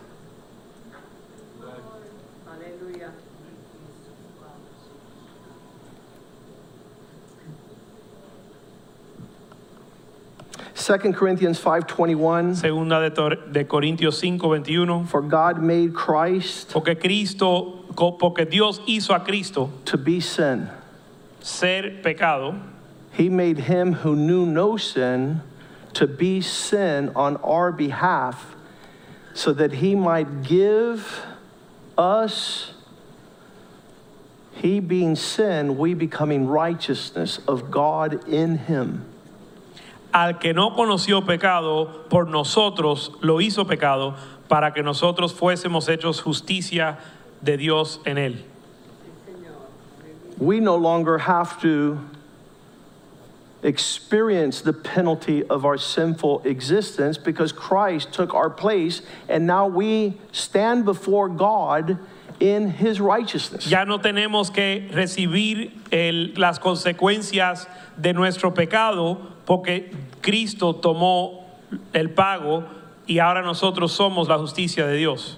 [10.90, 15.06] Second Corinthians 5:21 Segunda de, de Corintios 5, 21.
[15.06, 17.79] For God made Christ Porque Cristo,
[18.20, 20.70] porque Dios hizo a Cristo to be sin.
[21.42, 22.56] ser pecado,
[23.12, 25.42] He made him who knew no sin
[25.94, 28.56] to be sin on our behalf
[29.34, 31.26] so that he might give
[31.98, 32.72] us
[34.54, 39.06] he being sin, we becoming righteousness of God in him.
[40.14, 44.16] al que no conoció pecado, por nosotros lo hizo pecado,
[44.48, 46.98] para que nosotros fuésemos hechos justicia
[47.44, 48.36] de Dios en él.
[50.38, 52.00] We no longer have to
[53.62, 60.18] experience the penalty of our sinful existence because Christ took our place and now we
[60.32, 61.98] stand before God
[62.40, 63.68] in his righteousness.
[63.68, 71.44] Ya no tenemos que recibir el- las consecuencias de nuestro pecado porque Cristo tomó
[71.94, 72.64] el pago
[73.10, 75.36] y ahora nosotros somos la justicia de Dios.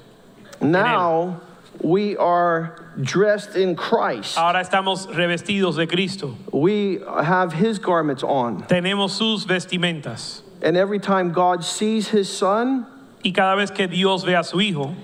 [0.61, 1.39] Now
[1.83, 4.37] we are dressed in Christ.
[4.37, 6.37] Ahora estamos revestidos de Cristo.
[6.51, 8.63] We have his garments on.
[8.63, 10.41] Tenemos sus vestimentas.
[10.61, 12.85] And every time God sees his son,
[13.23, 14.95] Y cada vez que Dios ve a su Hijo,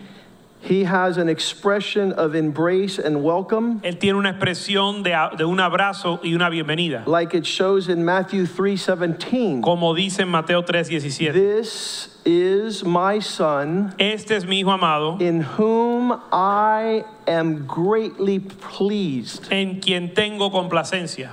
[0.59, 5.59] He has an expression of embrace and welcome, Él tiene una expresión de, de un
[5.59, 9.61] abrazo y una bienvenida, like it shows in Matthew 3:17.
[9.61, 11.31] como dice en Mateo 3:17.
[11.31, 19.47] This is my son Este es mi hijo amado, in whom I am greatly pleased.
[19.51, 21.31] en quien tengo complacencia.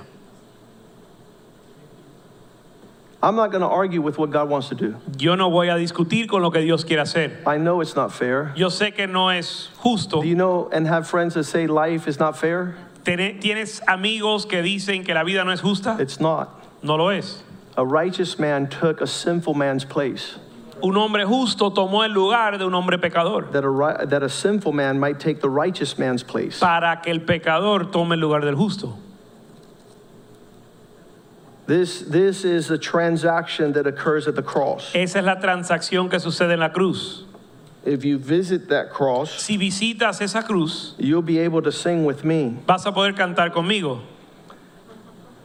[3.23, 4.95] I'm not going to argue with what God wants to do.
[5.17, 7.31] Yo no voy a discutir con lo que Dios quiere hacer.
[7.47, 8.53] I know it's not fair.
[8.55, 10.21] Yo sé que no es justo.
[10.21, 12.75] Do you know and have friends that say life is not fair?
[13.03, 15.97] ¿Tienes amigos que dicen que la vida no es justa?
[15.99, 16.49] It's not.
[16.83, 17.41] No lo es.
[17.77, 20.35] A righteous man took a sinful man's place.
[20.83, 24.73] Un hombre justo tomó el lugar de un hombre pecador That a, that a sinful
[24.73, 26.59] man might take the righteous man's place.
[26.59, 28.97] para que el pecador tome el lugar del justo.
[31.67, 34.91] This, this is a transaction that occurs at the cross.
[34.93, 37.23] Esa es la transacción que sucede en la cruz.
[37.83, 42.23] If you visit that cross, Si visitas esa cruz, you'll be able to sing with
[42.23, 42.57] me.
[42.67, 44.01] vas a poder cantar conmigo.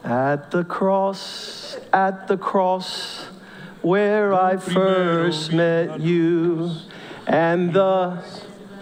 [0.03, 3.27] At the cross, at the cross,
[3.81, 6.71] where I first met you,
[7.27, 8.23] and the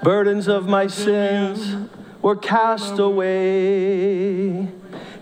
[0.03, 1.89] burdens of my sins
[2.21, 4.69] were cast away.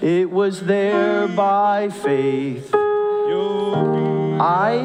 [0.02, 2.72] It was there by faith
[4.40, 4.76] I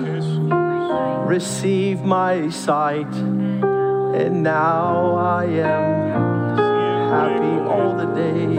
[1.27, 6.57] received my sight, and now I am
[7.11, 8.57] happy all the day.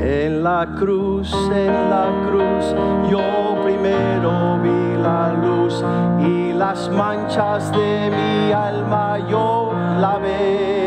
[0.00, 2.74] En la cruz, en la cruz,
[3.08, 5.84] yo primero vi la luz
[6.18, 10.77] y las manchas de mi alma yo lavé.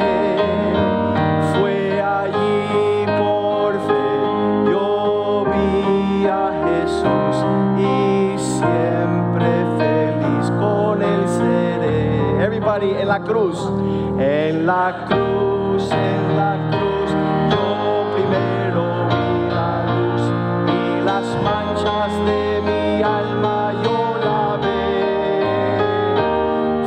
[13.12, 13.60] La cruz,
[14.20, 17.12] en la cruz, en la cruz,
[17.52, 20.24] yo primero vi la luz
[20.66, 24.96] y las manchas de mi alma yo lavé.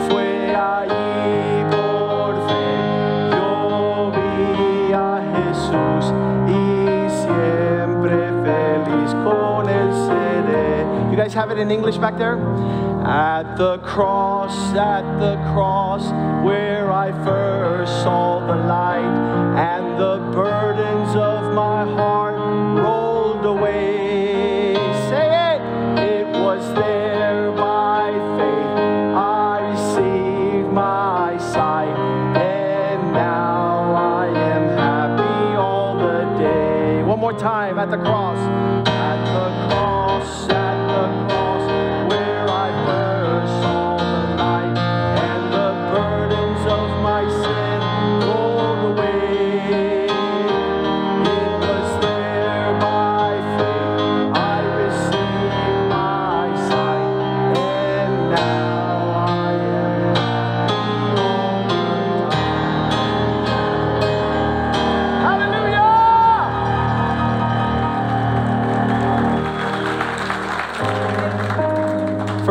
[0.09, 2.68] Fue allí por fe,
[3.33, 6.05] yo vi a Jesús
[6.49, 6.61] y
[7.11, 8.16] siempre
[8.47, 10.87] feliz con él seré.
[11.11, 12.39] You guys have it in English back there?
[13.07, 16.11] At the cross, at the cross,
[16.42, 19.14] where I first saw the light,
[19.59, 22.34] and the burdens of my heart
[22.82, 24.74] rolled away.
[25.11, 25.61] Say it!
[25.98, 28.78] It was there by faith
[29.14, 31.94] I received my sight,
[32.38, 37.02] and now I am happy all the day.
[37.02, 38.34] One more time at the cross.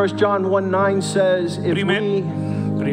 [0.04, 2.22] 1 John 1 9 says, if Primer, we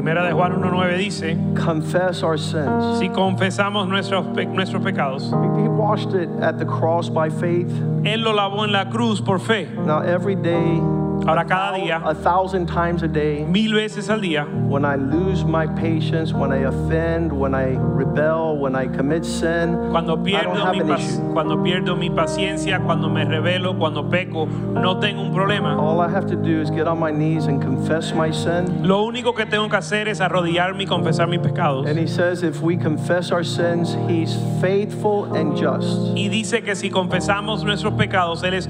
[0.00, 5.24] Primera de Juan dice, confess our sins, si confesamos nuestros, nuestros pecados,
[5.60, 7.66] he washed it at the cross by faith.
[8.04, 9.64] Él lo lavó en la cruz por fe.
[9.64, 14.46] Now every day Ahora cada día, a thousand times a day, mil veces al día,
[14.68, 19.76] when I lose my patience, when I offend, when I rebel, when I commit sin,
[19.90, 21.32] cuando pierdo, mi an pac- issue.
[21.32, 25.76] cuando pierdo mi paciencia, cuando me rebelo, cuando peco, no tengo un problema.
[25.78, 28.82] All I have to do is get on my knees and confess my sin.
[28.86, 31.86] Lo único que tengo que hacer es arrodillarme y confesar mis pecados.
[31.86, 36.16] And he says, if we confess our sins, he's faithful and just.
[36.16, 38.68] Y dice que si confesamos nuestros pecados, Él es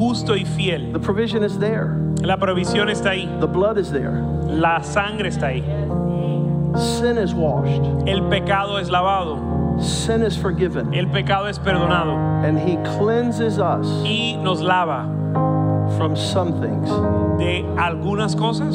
[0.00, 0.92] justo y fiel.
[0.92, 5.48] The provision is there, La provisión está ahí, the blood is there, la sangre está
[5.48, 5.62] ahí,
[6.74, 9.38] sin is washed, el pecado es lavado,
[9.78, 12.16] sin is forgiven, el pecado es perdonado.
[12.44, 15.04] And he cleanses us y nos lava
[15.98, 16.88] from some things,
[17.38, 18.74] de algunas cosas.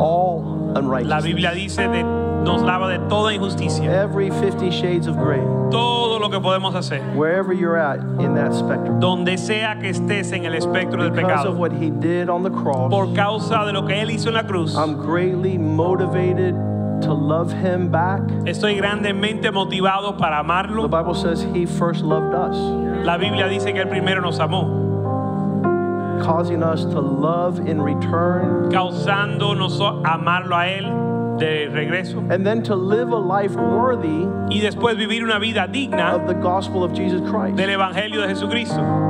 [0.00, 1.24] all La unrighteousness.
[1.24, 2.02] Biblia dice de
[2.44, 5.40] nos lava de toda injusticia, Every 50 shades of gray,
[5.70, 7.00] todo lo que podemos hacer.
[7.16, 9.00] wherever you're at in that spectrum.
[9.00, 12.42] Donde sea que estés en el espectro del Because of pecado, what he did on
[12.42, 16.54] the cross, por causa de lo que Él hizo en la cruz, I'm greatly motivated
[17.02, 18.20] to love him back.
[18.46, 20.88] estoy grandemente motivado para The amarlo.
[20.88, 22.56] Bible says he first loved us,
[23.04, 24.82] La Biblia dice que Él primero nos amó,
[26.22, 28.70] causing us to love in return.
[28.70, 30.86] causándonos amarlo a Él
[31.38, 36.14] de regreso and then to live a life worthy y después vivir una vida digna
[36.14, 37.56] of the gospel of Jesus Christ.
[37.56, 39.03] del Evangelio de Jesucristo.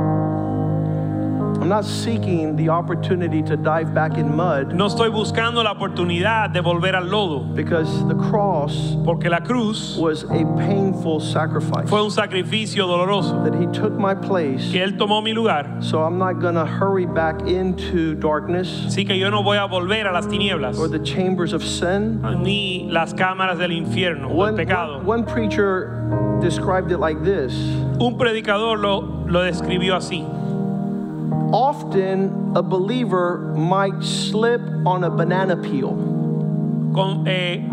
[1.65, 6.53] I'm not seeking the opportunity to dive back in mud No estoy buscando la oportunidad
[6.53, 11.89] de volver al lodo, because the cross porque la cruz was a painful sacrifice.
[11.89, 14.71] fue un sacrificio doloroso, That he took my place.
[14.71, 15.81] que Él tomó mi lugar.
[15.81, 19.67] So I'm not going to hurry back into darkness Así que yo no voy a
[19.67, 22.21] volver a las tinieblas, or the chambers of sin.
[22.43, 24.97] ni las cámaras del infierno, del One, pecado.
[24.99, 27.55] one, one preacher described it like this
[27.99, 30.23] Un predicador lo, lo describió así.
[31.55, 35.91] Often a believer might slip on a banana peel.
[36.93, 37.63] Con- eh,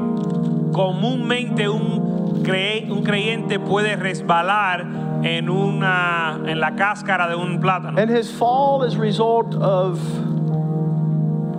[0.72, 7.98] comúnmente un, crey- un creyente puede resbalar en, una, en la cáscara de un plátano.
[7.98, 9.98] And his fall is result of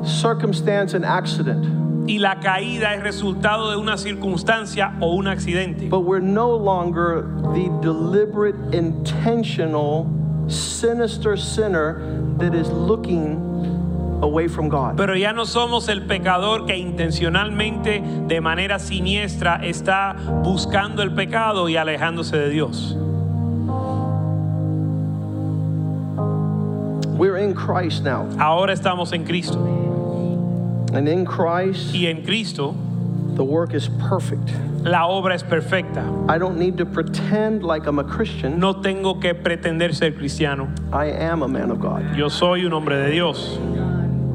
[0.07, 1.65] circumstance and accident.
[2.07, 5.89] Y la caída es resultado de una circunstancia o un accidente.
[5.89, 10.05] But we're no longer the deliberate, intentional,
[10.47, 12.01] sinister sinner
[12.37, 13.53] that is looking
[14.21, 14.97] away from God.
[14.97, 21.67] Pero ya no somos el pecador que intencionalmente, de manera siniestra, está buscando el pecado
[21.69, 22.95] y alejándose de Dios.
[27.17, 28.27] We're in Christ now.
[28.39, 29.59] Ahora estamos en Cristo.
[30.93, 32.75] And in Christ, Y en Cristo
[33.35, 34.51] the work is perfect.
[34.83, 36.03] La obra es perfecta.
[36.29, 38.59] I don't need to pretend like I'm a Christian.
[38.59, 40.69] No tengo que pretender ser cristiano.
[40.91, 42.15] I am a man of God.
[42.15, 43.57] Yo soy un hombre de Dios.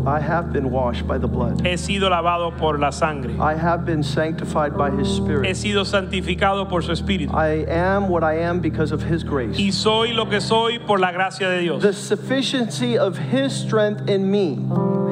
[0.07, 1.61] I have been washed by the blood.
[1.67, 3.35] He sido lavado por la sangre.
[3.39, 5.55] I have been sanctified by his He spirit.
[5.57, 7.35] sido santificado por su espíritu.
[7.35, 9.59] I am what I am because of his grace.
[9.59, 11.83] Y soy lo que soy por la gracia de Dios.
[11.83, 14.57] The sufficiency of his strength in me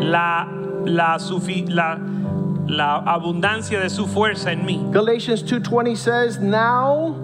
[0.03, 0.47] La,
[0.87, 1.97] la, sufi- la,
[2.69, 4.81] la abundancia de su fuerza en mí.
[4.93, 7.15] Galatians 2:20 says, "Now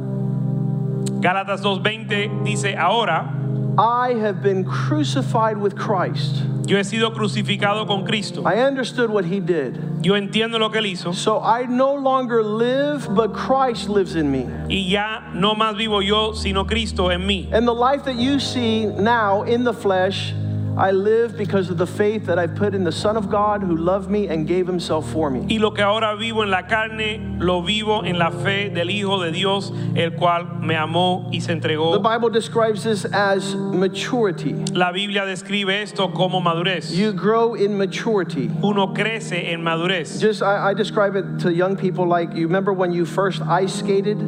[1.20, 3.32] Gálatas 2.20 dice, ahora
[3.78, 6.42] I have been crucified with Christ.
[6.66, 8.42] yo he sido crucificado con Cristo.
[8.44, 9.78] I understood what he did.
[10.02, 14.30] Yo entiendo lo que él hizo So I no longer live, but Christ lives in
[14.30, 14.46] me.
[14.68, 17.48] y ya no más vivo yo, sino Cristo en mí.
[17.52, 20.34] And the life that you see now in the flesh,
[20.76, 23.76] I live because of the faith that I put in the Son of God who
[23.76, 25.40] loved me and gave himself for me.
[25.48, 29.22] Y lo que ahora vivo en la carne, lo vivo en la fe del Hijo
[29.22, 31.92] de Dios, el cual me amó y se entregó.
[31.92, 32.00] The.
[32.00, 34.54] Bible describes this as maturity.
[34.72, 36.90] La Biblia describe esto como madurez.
[36.90, 38.50] You grow in maturity.
[38.62, 40.20] Uno crece en madurez.
[40.20, 43.74] Just I, I describe it to young people like you remember when you first ice
[43.74, 44.18] skated?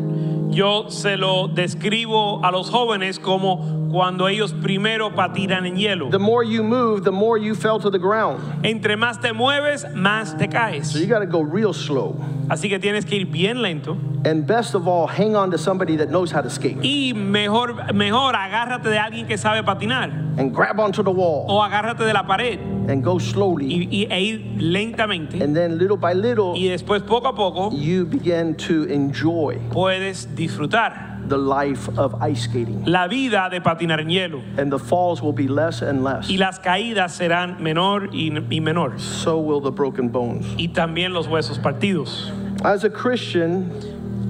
[0.51, 6.11] Yo se lo describo a los jóvenes como cuando ellos primero patinan en hielo.
[6.11, 8.41] The more you move, the more you fell to the ground.
[8.65, 10.95] Entre más te mueves, más te So caes.
[10.97, 12.17] you got to go real slow.
[12.49, 15.97] Así que tienes que ir bien lento And best of all, hang on to somebody
[15.97, 20.53] that knows how to skate y mejor, mejor agárrate de alguien que sabe patinar and
[20.53, 23.67] grab onto the wall o agárrate de la pared and go slowly.
[23.67, 27.71] y, y- e ir lentamente And then little by little, y después poco a poco
[27.77, 32.85] you begin to enjoy puedes disfrutar the life of ice skating.
[32.87, 36.29] la vida de patinar en hielo And the falls will be less and less.
[36.31, 40.47] y las caídas serán menor y, y menor So will the broken bones.
[40.59, 42.31] y también los huesos partidos.
[42.65, 43.71] As a Christian,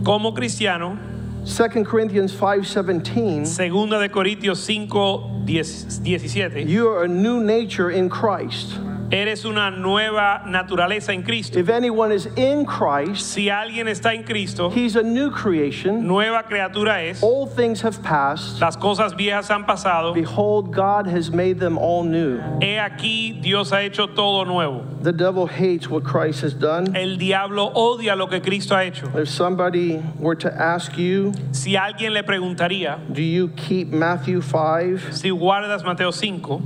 [0.05, 0.99] Como cristiano,
[1.45, 8.09] 2 Corinthians 5:17, segunda de Corintios 5, 10 17, you are a new nature in
[8.09, 8.77] Christ.
[9.15, 11.59] Eres una nueva naturaleza en Cristo.
[11.59, 16.07] If anyone is in Christ, Si alguien está en Cristo, he's a new creation.
[16.07, 17.23] nueva criatura es.
[17.23, 18.61] All things have passed.
[18.61, 20.13] Las cosas viejas han pasado.
[20.15, 22.41] Behold, God has made them all new.
[22.61, 24.85] He aquí, Dios ha hecho todo nuevo.
[25.03, 26.97] The devil hates what Christ has done.
[26.97, 29.07] El diablo odia lo que Cristo ha hecho.
[29.17, 35.13] If somebody were to ask you, Si alguien le preguntaría do you keep Matthew 5
[35.13, 36.61] si guardas Mateo 5,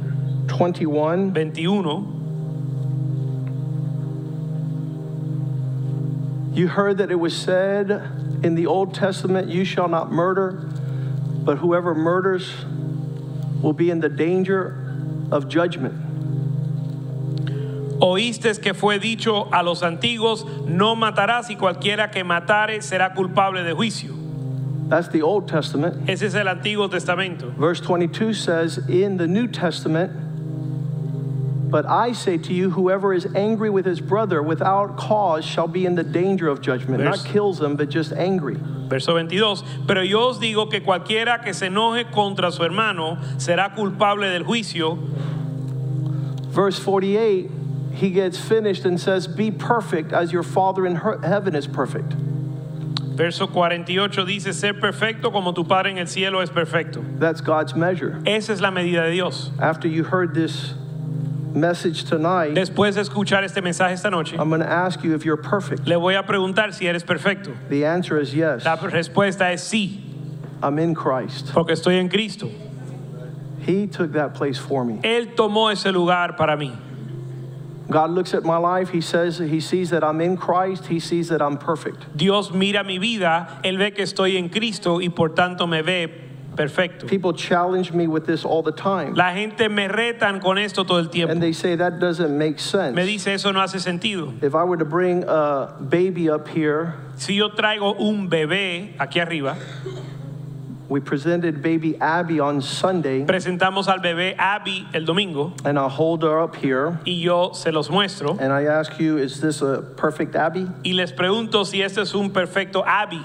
[0.47, 1.33] 21?
[1.33, 2.15] 21,
[6.59, 7.89] You heard that it was said
[8.43, 10.69] in the Old Testament, You shall not murder,
[11.45, 12.53] but whoever murders
[13.63, 14.75] will be in the danger
[15.31, 15.95] of judgment.
[18.01, 23.63] oíste que fue dicho a los antiguos, no matarás y cualquiera que matare será culpable
[23.63, 24.17] de juicio.
[24.89, 26.11] That's the Old Testament.
[26.11, 27.51] Ese es el Antiguo Testamento.
[27.51, 30.28] Verse 22 says, In the New Testament,
[31.71, 35.85] but I say to you, whoever is angry with his brother without cause shall be
[35.85, 37.03] in the danger of judgment.
[37.03, 38.57] Verse- Not kills him, but just angry.
[38.89, 43.75] Verso 22, pero yo os digo que cualquiera que se enoje contra su hermano será
[43.75, 44.97] culpable del juicio.
[46.51, 47.51] Verse 48,
[47.93, 52.15] he gets finished and says, Be perfect as your Father in heaven is perfect.
[53.19, 57.05] Verso 48 dice, ser perfecto como tu Padre en el cielo es perfecto.
[57.19, 58.23] That's God's measure.
[58.25, 59.51] Esa es la medida de Dios.
[59.59, 60.73] After you heard this
[61.59, 65.25] message tonight, Después de escuchar este mensaje esta noche, I'm going to ask you if
[65.25, 65.87] you're perfect.
[65.87, 67.53] le voy a preguntar si eres perfecto.
[67.69, 68.65] The answer is yes.
[68.65, 70.01] La respuesta es sí,
[70.63, 71.53] I'm in Christ.
[71.53, 72.51] porque estoy en Cristo.
[73.61, 74.99] He took that place for me.
[75.03, 76.77] Él tomó ese lugar para mí.
[77.91, 81.29] God looks at my life, he says he sees that I'm in Christ, he sees
[81.29, 82.05] that I'm perfect.
[82.15, 86.28] Dios mira mi vida, Él ve que estoy en Cristo y por tanto me ve
[86.59, 87.07] perfecto.
[87.07, 89.15] People challenge me with this all the time.
[89.15, 91.33] La gente me retan con esto todo el tiempo.
[91.33, 92.95] And they say that doesn't make sense.
[92.95, 94.35] Me dice eso no hace sentido.
[94.43, 99.21] If I were to bring a baby up here, Si yo traigo un bebé aquí
[99.21, 99.57] arriba,
[100.89, 106.23] we presented baby Abby on Sunday, presentamos al bebé Abby el domingo and I'll hold
[106.23, 109.83] her up here, y yo se los muestro and I ask you, is this a
[109.97, 110.67] perfect Abby?
[110.85, 113.21] y les pregunto si este es un perfecto Abby.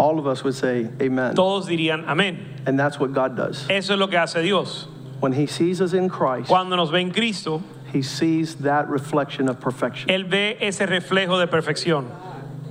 [0.00, 1.34] All of us would say amen.
[1.34, 2.38] Todos dirían amén.
[2.66, 3.66] And that's what God does.
[3.68, 4.86] Eso es lo que hace Dios.
[5.20, 9.48] When he sees us in Christ, Cuando nos ve en Cristo, he sees that reflection
[9.48, 10.08] of perfection.
[10.08, 12.06] Él ve ese reflejo de perfección.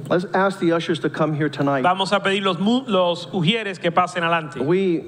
[0.09, 1.83] Let's ask the ushers to come here tonight.
[1.83, 4.59] Vamos a pedir los, mu- los ujieres que pasen adelante.
[4.65, 5.03] We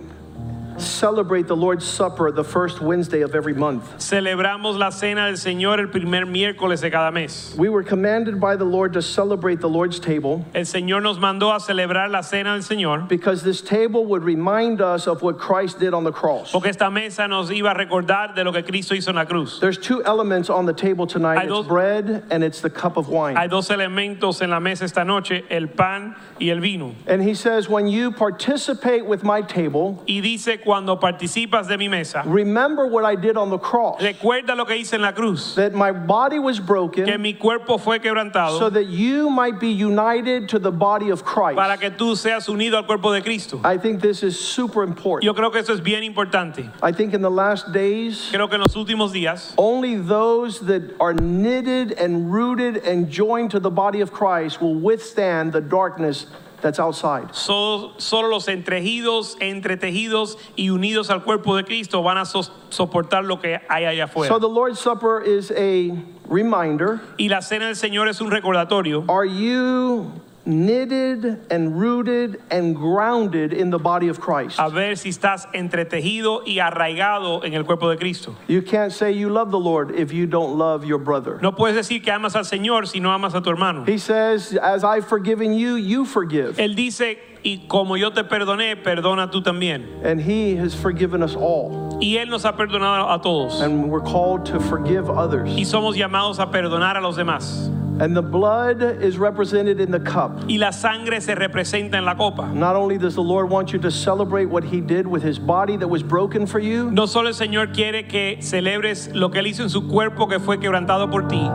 [0.81, 3.83] celebrate the Lord's Supper the first Wednesday of every month.
[3.97, 7.55] Celebramos la cena del Señor el primer miércoles de cada mes.
[7.57, 11.53] We were commanded by the Lord to celebrate the Lord's table El Señor nos mandó
[11.55, 15.79] a celebrar la cena del Señor because this table would remind us of what Christ
[15.79, 16.51] did on the cross.
[16.51, 19.59] porque esta mesa nos iba a recordar de lo que Cristo hizo en la cruz.
[19.59, 23.09] There's two elements on the table tonight dos- it's bread and it's the cup of
[23.09, 23.35] wine.
[23.35, 26.95] Hay dos elementos en la mesa esta noche, el pan y el vino.
[27.07, 31.89] And he says, When you participate with my table, Y dice, cuando participas de mi
[31.89, 33.99] mesa, remember what I did on the cross.
[34.01, 37.03] recuerda lo que hice en la cruz, That my body was broken.
[37.05, 41.25] que mi cuerpo fue so quebrantado that you might be united to the body of
[41.25, 41.81] para Christ.
[41.81, 43.59] que tú seas unido al cuerpo de Cristo.
[43.65, 45.25] I think this is super important.
[45.25, 46.69] Yo creo que eso es bien importante.
[46.81, 50.83] I think in the last days, Creo que en los últimos días, only those that
[51.01, 56.27] are knitted and rooted and joined to the body of Christ will withstand the darkness
[56.61, 57.33] that's outside.
[57.33, 63.23] solo, solo los entrejidos, entretejidos y unidos al cuerpo de Cristo van a so- soportar
[63.25, 65.91] lo que hay allá So the Lord's Supper is a
[66.29, 67.01] reminder.
[67.17, 69.03] Y la cena del Señor es un recordatorio.
[69.09, 70.11] Are you
[70.45, 74.59] knitted and rooted and grounded in the body of Christ?
[74.59, 78.35] A ver si estás entretejido y arraigado en el cuerpo de Cristo.
[78.47, 81.39] You can't say you love the Lord if you don't love your brother.
[81.41, 83.85] No puedes decir que amas al Señor si no amas a tu hermano.
[83.85, 86.57] He says, As I've forgiven you, you forgive.
[86.57, 89.87] Él dice, y como yo te perdoné, perdona tú también.
[90.03, 91.97] And He has forgiven us all.
[92.01, 93.61] Y Él nos ha perdonado a todos.
[93.61, 95.49] And we're called to forgive others.
[95.49, 97.69] Y somos llamados a perdonar a los demás.
[97.99, 100.45] And the blood is represented in the cup.
[100.47, 102.47] Y la sangre se representa en la copa.
[102.51, 105.77] Not only does the Lord want you to celebrate what He did with His body
[105.77, 109.47] that was broken for you, No solo el Señor quiere que celebres lo que Él
[109.47, 111.47] hizo en su cuerpo que fue quebrantado por ti,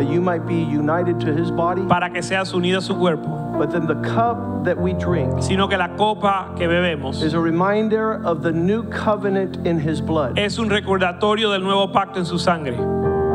[0.00, 3.28] that you might be united to His body, para que seas unido a su cuerpo,
[3.58, 7.40] but then the cup that we drink sino que la copa que bebemos is a
[7.40, 10.38] reminder of the new covenant in His blood.
[10.38, 12.76] es un recordatorio del nuevo pacto en su sangre.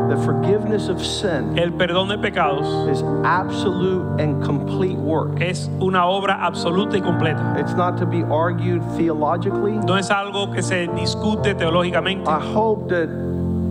[0.08, 5.40] The forgiveness of sin El perdón de pecados is absolute and complete work.
[5.40, 7.56] es una obra absoluta y completa.
[7.58, 9.72] It's not to be argued theologically.
[9.84, 12.28] No es algo que se discute teológicamente.
[12.28, 13.08] I hope that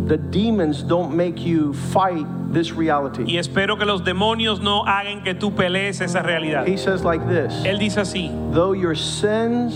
[0.07, 3.23] the demons don't make you fight this reality.
[3.25, 6.67] Y espero que los demonios no hagan que tú pelees esa realidad.
[6.67, 9.73] He says like this Él dice así, Though your sins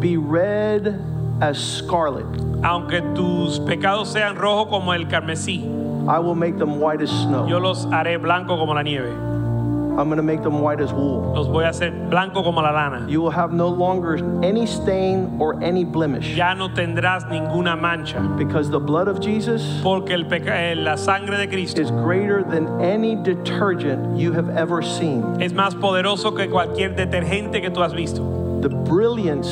[0.00, 0.98] be red
[1.40, 2.26] as scarlet,
[2.62, 5.64] aunque tus pecados sean rojos como el carmesí,
[6.08, 7.58] I will make them white as yo snow.
[7.60, 9.31] los haré blanco como la nieve.
[9.98, 11.32] I'm going to make them white as wool.
[11.34, 13.06] Los voy a hacer blanco como la lana.
[13.10, 18.20] You will have no longer any stain or any blemish Ya no tendrás ninguna mancha,
[18.38, 22.42] because the blood of Jesus porque el peca- eh, la sangre de Cristo is greater
[22.42, 25.22] than any detergent you have ever seen.
[25.42, 28.22] es más poderoso que cualquier detergente que tú has visto.
[28.62, 29.48] The brilliance,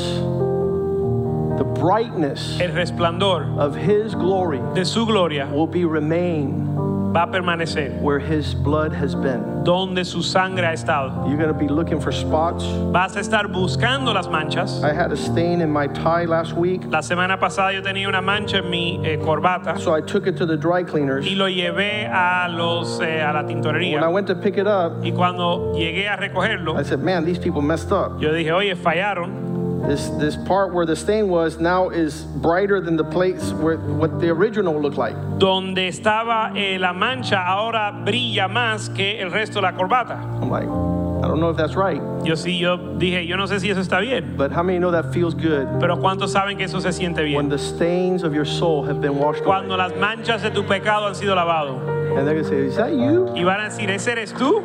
[1.58, 6.66] the brightness El resplandor of His glory de su gloria will be remain
[7.14, 9.62] va a permanecer where His blood has been.
[9.64, 11.26] donde su sangre ha estado.
[11.28, 12.64] You're going to be looking for spots.
[12.92, 14.82] Vas a estar buscando las manchas.
[14.82, 18.22] I had a stain in my tie last week, La semana pasada yo tenía una
[18.22, 21.26] mancha en mi eh, corbata so I took it to the dry cleaners.
[21.26, 24.66] y lo llevé a los eh, a la When I tintorería went to pick it
[24.66, 28.18] up, y cuando llegué a recogerlo I said, Man, these people messed up.
[28.20, 29.49] yo dije oye fallaron
[29.86, 34.20] This, this part where the stain was now is brighter than the place where what
[34.20, 35.16] the original looked like.
[35.38, 40.16] Donde estaba eh, la mancha ahora brilla más que el resto de la corbata.
[40.40, 43.60] I'm like, I don't know if that's right, Yo sí, yo dije, yo no sé
[43.60, 46.64] si eso está bien, but how many know that feels good pero ¿cuántos saben que
[46.64, 47.48] eso se siente when bien?
[47.50, 49.58] the stains of your soul have been washed away?
[49.60, 51.80] Cuando las manchas de tu pecado han sido lavados.
[52.16, 53.28] And they're gonna say, Is that you?
[53.34, 54.62] Y van a decir, ¿ese eres tú?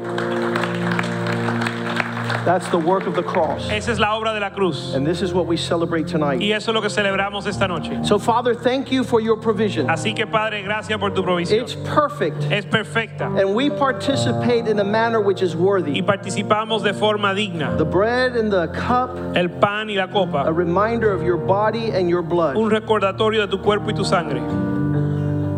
[2.46, 3.68] That's the work of the cross.
[3.72, 4.94] Esa es la obra de la cruz.
[4.94, 6.40] And this is what we celebrate tonight.
[6.42, 8.06] Y eso es lo que celebramos esta noche.
[8.06, 9.88] So, Father, thank you for your provision.
[9.88, 11.62] Así que Padre, gracias por tu provisión.
[11.64, 12.44] It's perfect.
[12.52, 13.26] Es perfecta.
[13.26, 16.02] And we participate in a manner which is Y worthy.
[16.04, 17.76] participamos de forma digna.
[17.78, 20.44] The bread and the cup, El pan y la copa.
[20.46, 24.04] a reminder of your body and your blood, Un recordatorio de tu cuerpo y tu
[24.04, 24.42] sangre.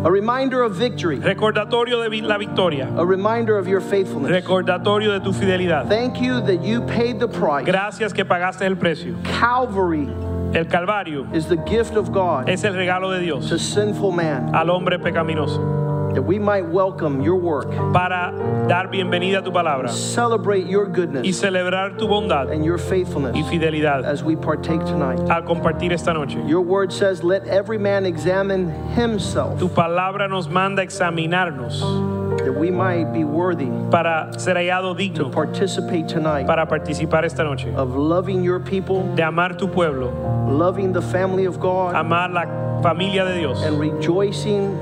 [0.08, 2.88] A reminder of victory, Recordatorio de la victoria.
[2.96, 4.30] a reminder of your faithfulness.
[4.30, 5.86] Recordatorio de tu fidelidad.
[5.86, 7.66] Thank you that you paid the price.
[7.66, 9.16] Gracias que pagaste el precio.
[9.22, 10.08] Calvary
[10.54, 14.54] El Calvario is the gift of God es el regalo de Dios to sinful man,
[14.54, 15.60] al hombre pecaminoso
[16.14, 18.32] that we might welcome your work, para
[18.68, 23.34] dar bienvenida a tu palabra celebrate your goodness, y celebrar tu bondad and your faithfulness
[23.36, 25.18] y fidelidad as we partake tonight.
[25.30, 26.38] al compartir esta noche.
[26.46, 31.80] Your word says, Let every man examine himself, Tu palabra nos manda examinarnos
[32.44, 37.42] that we might be worthy para ser hallado digno to participate tonight para participar esta
[37.44, 37.66] noche.
[37.76, 40.10] of loving your people, De amar tu pueblo,
[40.48, 42.44] loving the family of God, amar la
[42.80, 44.72] familia de Dios and rejoicing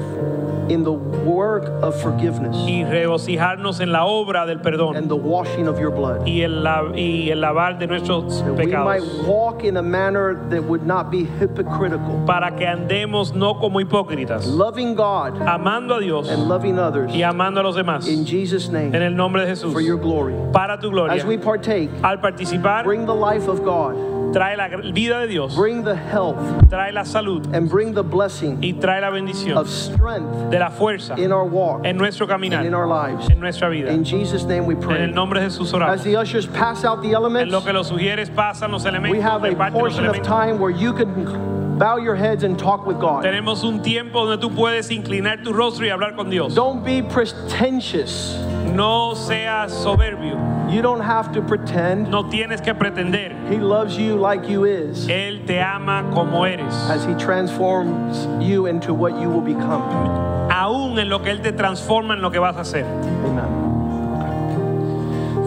[0.69, 5.69] in the work of forgiveness y regocijarnos en la obra del perdón and the washing
[5.69, 6.27] of your blood.
[6.27, 6.65] y el,
[6.97, 11.11] y el lavar de nuestros That we might walk in a manner that would not
[11.11, 16.79] be hypocritical, Para que andemos no como hipócritas, loving God amando a Dios and loving
[16.79, 18.07] others y amando a los demás.
[18.09, 19.73] in Jesus' name En el nombre de Jesús.
[19.73, 20.35] for your glory.
[20.53, 21.15] Para tu gloria.
[21.15, 23.95] As we partake, Al participar, bring the life of God,
[24.33, 26.37] trae la vida de Dios, bring the health,
[26.69, 30.71] trae la salud and bring the blessing y trae la bendición of strength de la
[30.71, 33.29] fuerza in our walk en nuestro and in our lives.
[33.31, 33.91] en nuestra vida.
[33.91, 35.07] In Jesus' name we En el pray.
[35.13, 38.31] nombre de Jesús As the ushers pass out the En elements, lo que los sugieres
[38.31, 42.59] pasan los we have a portion of time where you can bow your heads and
[42.59, 43.23] talk with God.
[43.25, 46.55] Tenemos un tiempo donde tú puedes inclinar tu rostro y hablar con Dios.
[46.55, 48.37] Don't be pretentious.
[48.77, 50.37] No seas soberbio.
[50.71, 52.11] You don't have to pretend.
[52.11, 53.33] No tienes que pretender.
[53.49, 56.75] He loves you like you is Él te ama como eres.
[56.91, 59.81] as he transforms you into what you will become.
[60.51, 62.85] Aún en lo que Él te transforma en lo que vas a hacer.
[63.25, 63.65] Amen.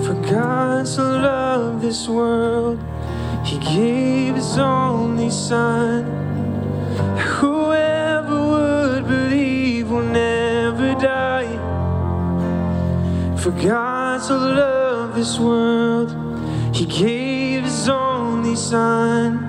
[0.03, 2.79] For God so loved this world,
[3.45, 6.03] He gave His only Son.
[6.97, 7.88] that Whoever
[13.41, 16.11] For God so loved this world,
[16.75, 19.48] He gave His only Son.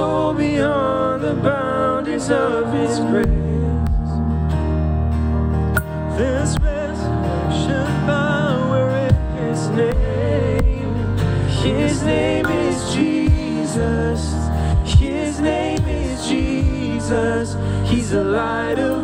[0.00, 4.12] Soul beyond the boundaries of his grace.
[6.16, 10.94] There's resurrection power in his name.
[11.64, 14.20] His name is Jesus.
[14.98, 17.46] His name is Jesus.
[17.90, 18.99] He's the light of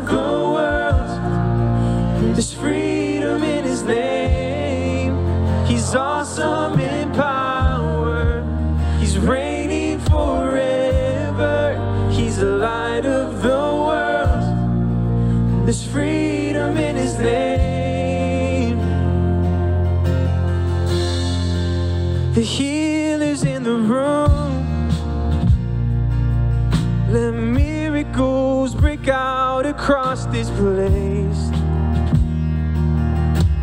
[29.86, 31.48] across this place.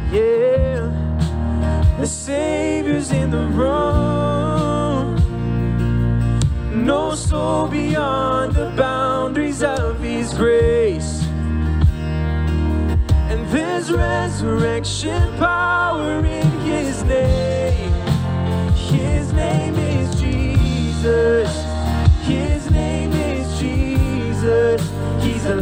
[0.10, 0.88] Yeah,
[2.00, 5.18] the Savior's in the room.
[6.86, 11.22] No soul beyond the boundaries of His grace.
[13.30, 17.92] And there's resurrection power in His name.
[18.76, 21.52] His name is Jesus.
[22.22, 24.90] His name is Jesus.
[25.22, 25.56] He's the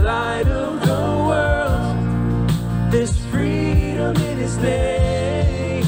[4.61, 5.81] freedom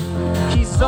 [0.51, 0.81] in His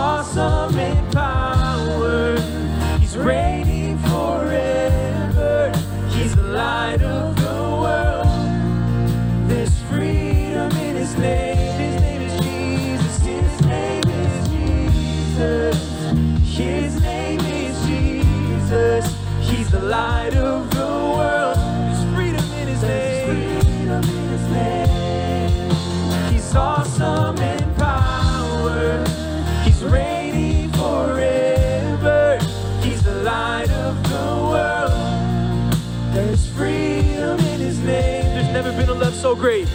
[39.25, 39.67] so great.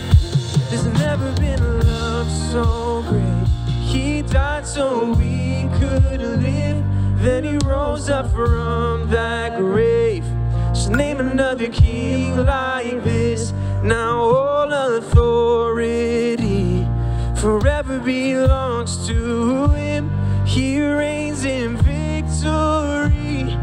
[0.68, 3.48] There's never been love so great.
[3.82, 6.84] He died so we could live.
[7.20, 10.24] Then he rose up from that grave.
[10.72, 13.52] Just name another king like this.
[13.82, 16.86] Now all authority
[17.34, 20.12] forever belongs to him.
[20.46, 23.56] He reigns in victory.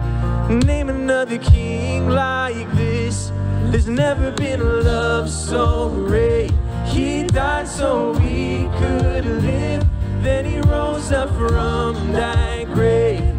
[0.65, 2.46] Name another king like.
[3.71, 6.51] There's never been a love so great.
[6.85, 9.85] He died so we could live.
[10.23, 13.35] Then he rose up from that grave.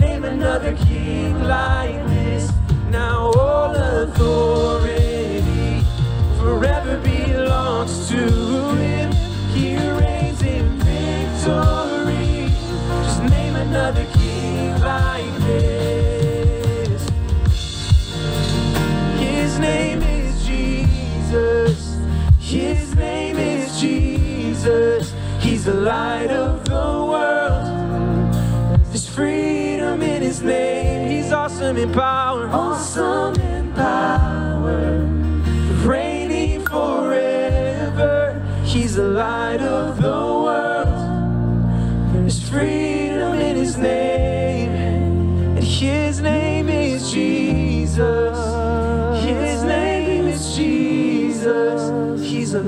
[0.00, 2.50] Name another king like this.
[2.90, 5.15] Now all authority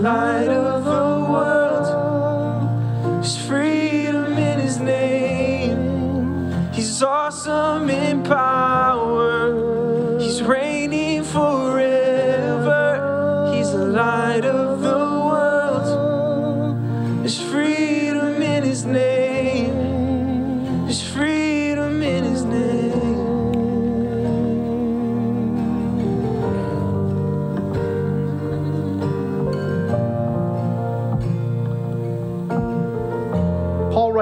[0.08, 0.37] He's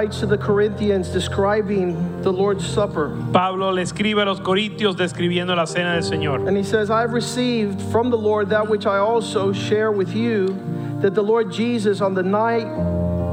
[0.06, 3.08] writes to the Corinthians describing the Lord's Supper.
[3.32, 6.46] Pablo le escribe a los Corintios describiendo la cena del Señor.
[6.46, 10.46] And he says, I've received from the Lord that which I also share with you,
[11.00, 12.68] that the Lord Jesus, on the night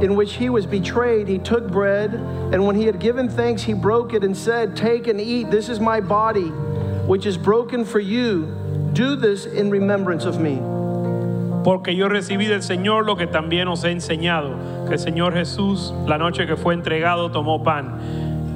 [0.02, 3.76] in which he was betrayed, he took bread, and when he had given thanks, he
[3.76, 6.50] broke it and said, Take and eat, this is my body,
[7.06, 8.46] which is broken for you.
[8.94, 10.73] Do this in remembrance of me.
[11.64, 14.52] Porque yo recibí del Señor lo que también os he enseñado,
[14.88, 18.00] que el Señor Jesús, la noche que fue entregado, tomó pan,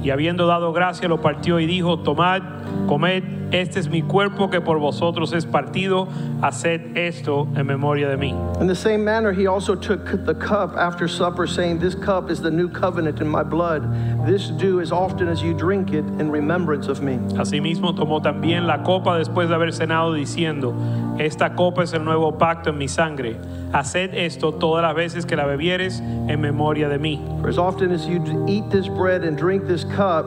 [0.02, 2.42] y habiendo dado gracia, lo partió y dijo, tomad,
[2.86, 6.08] comed, este es mi cuerpo que por vosotros es partido,
[6.42, 8.34] haced esto en memoria de mí.
[8.60, 12.40] In the same manner, he also took the cup after supper, saying, This cup is
[12.40, 13.82] the new covenant in my blood.
[14.26, 17.18] This do as often as you drink it in remembrance of me.
[17.36, 20.74] Asimismo tomó también la copa después de haber cenado, diciendo,
[21.18, 23.36] esta copa es el nuevo pacto en mi sangre.
[23.72, 27.20] Haced esto todas las veces que la bebieres en memoria de mí.
[27.40, 30.26] For as often as you eat this bread and drink this cup,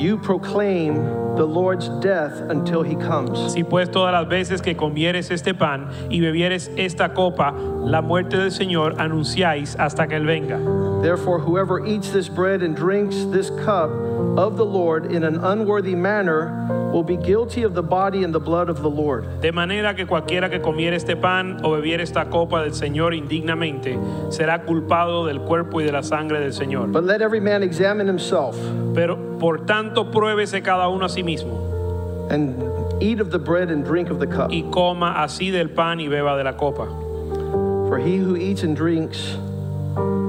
[0.00, 0.94] you proclaim
[1.36, 3.38] the Lord's death until he comes.
[3.38, 7.52] Así pues, todas las veces que comieres este pan y bebieres esta copa,
[7.84, 10.58] la muerte del Señor anunciáis hasta que Él venga.
[11.02, 13.90] Therefore, whoever eats this bread and drinks this cup
[14.36, 18.40] of the Lord in an unworthy manner will be guilty of the body and the
[18.40, 19.40] blood of the Lord.
[19.40, 23.96] De manera que cualquiera que comiere este pan o bebiere esta copa del Señor indignamente
[24.30, 26.92] será culpado del cuerpo y de la sangre del Señor.
[26.92, 28.56] But let every man examine himself,
[28.94, 32.30] Pero por tanto, pruébese cada uno a sí mismo.
[32.30, 34.50] and Eat of the bread and drink of the cup.
[34.50, 36.86] y coma así del pan y beba de la copa.
[37.88, 39.36] For he who eats and drinks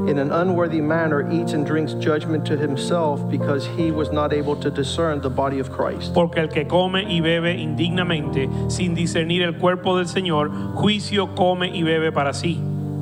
[0.08, 4.56] in an unworthy manner eats and drinks judgment to himself because he was not able
[4.56, 6.14] to discern the body of Christ.
[6.14, 11.70] Porque el que come y bebe indignamente, sin discernir el cuerpo del Señor, juicio come
[11.70, 12.58] y bebe para sí.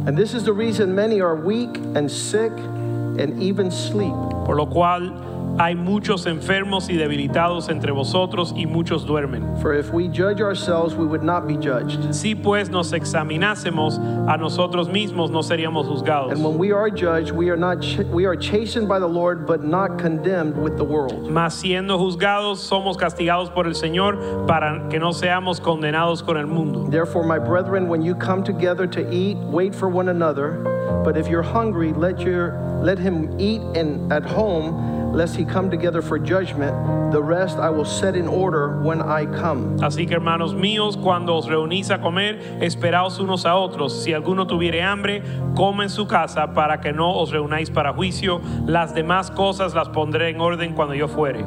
[0.07, 4.13] And this is the reason many are weak and sick and even sleep.
[4.45, 5.28] Por lo cual
[5.59, 9.57] hay muchos enfermos y debilitados entre vosotros y muchos duermen.
[9.61, 12.13] For if we judge ourselves, we would not be judged.
[12.15, 13.99] Si pues nos examinásemos
[14.29, 16.31] a nosotros mismos, no seríamos juzgados.
[16.31, 19.65] And when we are judged, we are not we are chastened by the Lord, but
[19.65, 21.29] not condemned with the world.
[21.29, 26.47] Mas siendo juzgados, somos castigados por el Señor para que no seamos condenados con el
[26.47, 26.89] mundo.
[26.89, 30.79] Therefore, my brethren, when you come together to eat, wait for one another.
[31.03, 35.69] But if you're hungry, let your let him eat in at home, lest he come
[35.69, 36.73] together for judgment.
[37.11, 39.77] The rest I will set in order when I come.
[39.79, 44.03] Así que hermanos míos, cuando os reunís a comer, esperaos unos a otros.
[44.03, 45.23] Si alguno tuviere hambre,
[45.55, 48.41] come en su casa para que no os reunáis para juicio.
[48.65, 51.43] Las demás cosas las pondré en orden cuando yo fuere.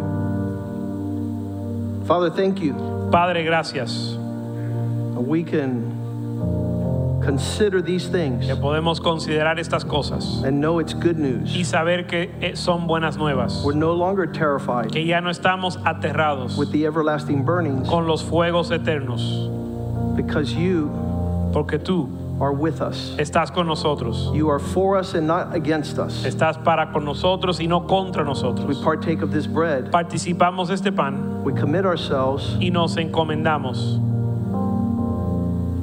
[2.06, 2.74] Father, thank you.
[3.10, 4.18] Padre, gracias.
[5.14, 6.01] We can
[7.24, 11.68] consider these things Que podemos considerar estas cosas and know it's good y news.
[11.68, 13.62] saber que eh, son buenas nuevas.
[13.64, 18.22] We're no longer terrified Que ya no estamos aterrados with the everlasting burnings con los
[18.22, 19.48] fuegos eternos.
[20.16, 20.90] because you
[21.52, 22.08] Porque tú
[22.40, 23.14] are with us.
[23.18, 24.30] estás con nosotros.
[24.34, 26.24] You are for us and not against us.
[26.24, 28.78] Estás para con nosotros y no contra We nosotros.
[28.82, 29.90] partake of this bread.
[29.92, 34.00] Participamos de este pan We commit ourselves y nos encomendamos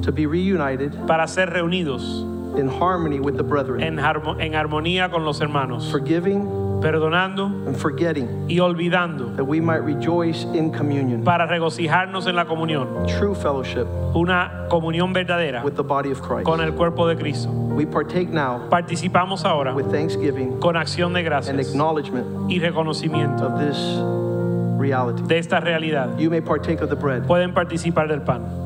[0.02, 2.26] to be reunited para ser reunidos
[2.58, 6.48] in harmony with the brethren, en, en armonía con los hermanos, forgiving
[6.80, 12.46] perdonando and forgetting y olvidando that we might rejoice in communion, para regocijarnos en la
[12.46, 16.44] comunión, true fellowship una comunión verdadera with the body of Christ.
[16.44, 17.50] con el cuerpo de Cristo.
[17.50, 23.42] We partake now Participamos ahora with thanksgiving con acción de and gracias acknowledgement y reconocimiento
[23.42, 23.76] of this
[24.80, 25.22] reality.
[25.22, 26.18] de esta realidad.
[26.18, 27.26] You may partake of the bread.
[27.26, 28.59] Pueden participar del pan.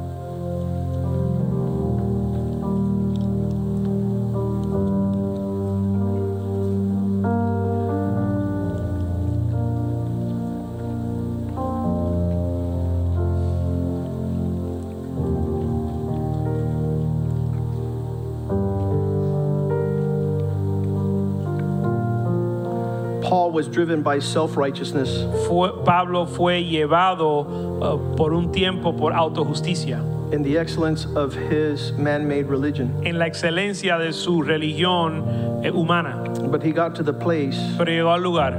[23.55, 27.47] Was driven by self righteousness Fue- Pablo fue llevado
[27.81, 30.01] uh, por un tiempo por autojusticia
[30.33, 32.91] in the excellence of his man made religion.
[33.07, 36.25] en la excelencia de su religión eh, humana.
[36.51, 38.53] But he got to the place Pero llegó al lugar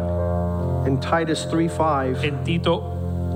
[0.88, 2.82] in Titus 3 5 en Tito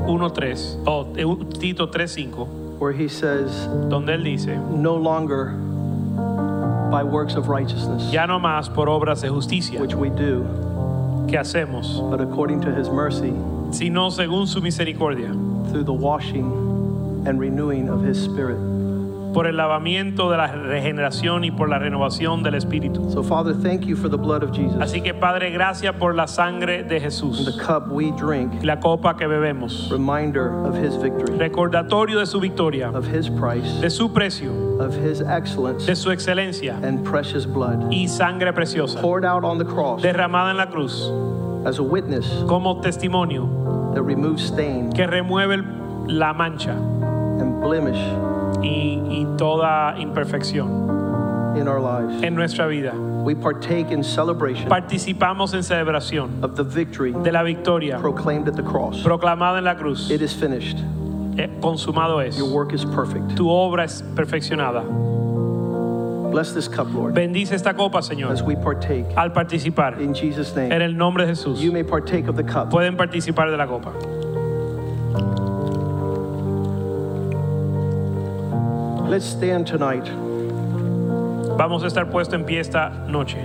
[0.07, 3.51] 1.3 o eh, Tito 3.5 where he says,
[3.89, 5.47] donde él dice, No longer
[6.89, 10.43] by works of righteousness, ya no más por obras de justicia which we do,
[11.29, 13.33] que hacemos, but according to his mercy,
[13.71, 15.31] sino según su misericordia,
[15.69, 16.45] through the washing
[17.27, 18.78] and renewing of his spirit.
[19.33, 23.09] Por el lavamiento de la regeneración y por la renovación del Espíritu.
[23.11, 26.27] So, Father, thank you for the blood of Jesus, Así que Padre, gracias por la
[26.27, 30.95] sangre de and Jesús, the cup we drink, la copa que bebemos, reminder of his
[30.95, 35.95] victory, recordatorio de su victoria, of his price, de su precio, of his excellence, de
[35.95, 40.57] su excelencia and precious blood y sangre preciosa, poured out on the cross derramada en
[40.57, 41.09] la cruz
[41.65, 45.63] as a witness como testimonio that removes stain que remueve
[46.07, 47.99] la mancha and blemish
[48.61, 52.21] y, y toda imperfección in our lives.
[52.23, 52.93] en nuestra vida.
[53.23, 58.55] We partake in celebration Participamos en celebración of the victory de la victoria proclaimed at
[58.55, 59.01] the cross.
[59.03, 60.09] proclamada en la cruz.
[60.09, 60.77] It is finished.
[61.37, 62.37] Eh, Consumado es.
[62.37, 63.35] Your work is perfect.
[63.35, 64.83] Tu obra es perfeccionada.
[66.31, 69.05] Bless this cup, Lord, Bendice esta copa, Señor, as we partake.
[69.17, 69.99] al participar.
[69.99, 71.59] In Jesus' En name, el nombre de Jesús.
[71.59, 72.69] you may partake of the cup.
[72.69, 73.91] Pueden participar de la copa.
[79.09, 80.05] Let's stand tonight.
[81.57, 83.39] Vamos a estar puesto en pie esta noche.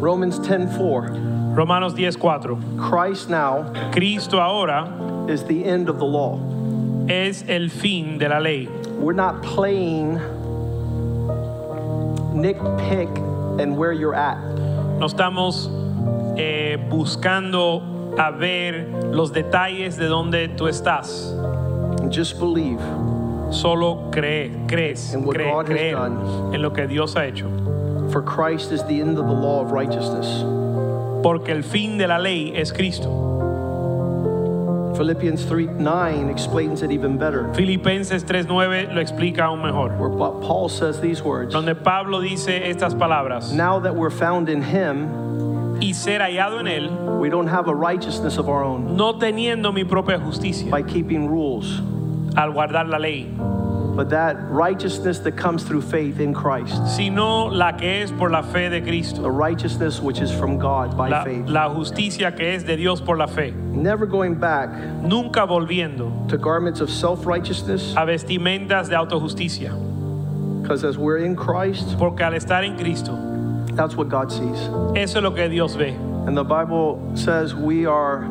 [0.00, 1.54] Romans 10:4.
[1.54, 2.58] Romanos 10:4.
[2.76, 4.90] Christ now Cristo ahora
[5.28, 6.40] is the end of the law.
[7.08, 8.66] es el fin de la ley.
[8.98, 10.18] We're not playing
[12.34, 13.16] nitpick
[13.60, 14.38] and where you're at.
[14.98, 15.83] No estamos
[16.36, 21.32] eh, buscando a ver los detalles de donde tú estás.
[22.10, 22.80] Just believe
[23.50, 26.54] Solo cree, crees, In what cree, God has creer done.
[26.54, 27.48] en lo que Dios ha hecho.
[28.10, 30.26] For Christ is the end of the law of righteousness.
[31.22, 33.08] porque el fin de la ley es Cristo.
[34.96, 40.38] Philippians 3 9 explains it even better, Filipenses 3:9 lo explica aún mejor, where Pa-
[40.40, 45.08] Paul says these words donde Pablo dice estas palabras, Now that we're found in Him,
[45.80, 49.72] y ser hallado en él, we don't have a righteousness of our own no teniendo
[49.72, 51.80] mi propia justicia by keeping rules,
[52.36, 53.24] al guardar la ley,
[53.96, 58.42] but that righteousness that comes through faith in Christ, sino la que es por la
[58.42, 61.46] fe de Cristo, the righteousness which is from God by la, faith.
[61.48, 64.70] la justicia que es de Dios por la fe, Never going back
[65.02, 69.72] nunca volviendo to garments of self righteousness, a vestimentas de autojusticia,
[70.62, 73.12] because as we're in Christ, porque al estar en Cristo,
[73.74, 74.58] that's what God sees.
[74.96, 75.90] eso es lo que Dios ve.
[76.26, 78.24] And the Bible says we are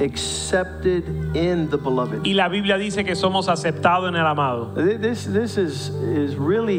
[0.00, 1.06] accepted
[1.36, 2.26] in the beloved.
[2.26, 4.74] Y la Biblia dice que somos aceptados en el amado.
[4.74, 6.78] This, this is, is really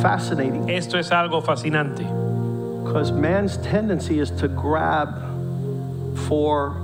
[0.00, 2.04] fascinating Esto es algo fascinante,
[2.84, 5.08] because man's tendency is to grab
[6.28, 6.76] for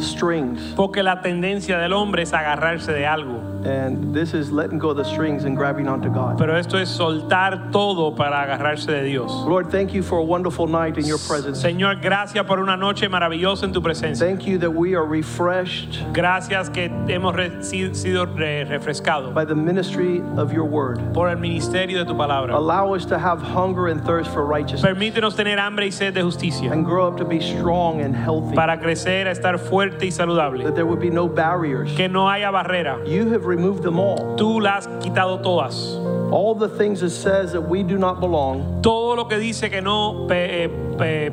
[0.00, 0.74] strings.
[0.74, 3.47] porque la tendencia del hombre es agarrarse de algo.
[3.64, 6.38] And this is letting go of the strings and grabbing onto God.
[6.38, 9.30] Pero esto es soltar todo para agarrarse de Dios.
[9.46, 11.62] Lord, thank you for a wonderful night in your presence.
[11.62, 14.18] Señor, gracias por una noche maravillosa en tu presencia.
[14.26, 19.44] Thank you that we are refreshed Gracias que hemos re- si- sido re- refrescados by
[19.44, 21.00] the ministry of your word.
[21.12, 22.54] por el ministerio de tu palabra.
[22.54, 26.22] Allow us to have hunger and thirst for righteousness Permítenos tener hambre y sed de
[26.22, 28.54] justicia and grow up to be strong and healthy.
[28.54, 30.64] para crecer, a estar fuerte y saludable.
[30.64, 31.90] That there would be no barriers.
[31.96, 33.04] Que no haya barrera.
[33.06, 34.36] You have removed them all.
[34.36, 35.96] Tú las has quitado todas.
[36.30, 39.80] All the things that says that we do not belong, Todo lo que dice que
[39.80, 40.68] no pe- eh,
[40.98, 41.30] pe-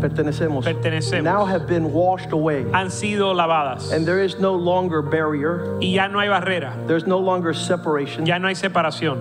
[0.00, 1.22] pertenecemos, Pertenecemos.
[1.24, 2.64] now have been washed away.
[2.72, 3.90] han sido lavadas.
[3.92, 5.78] And there is no longer barrier.
[5.80, 6.74] Y ya no hay barrera.
[6.86, 8.26] There's no longer separation.
[8.26, 9.18] Ya no hay separación.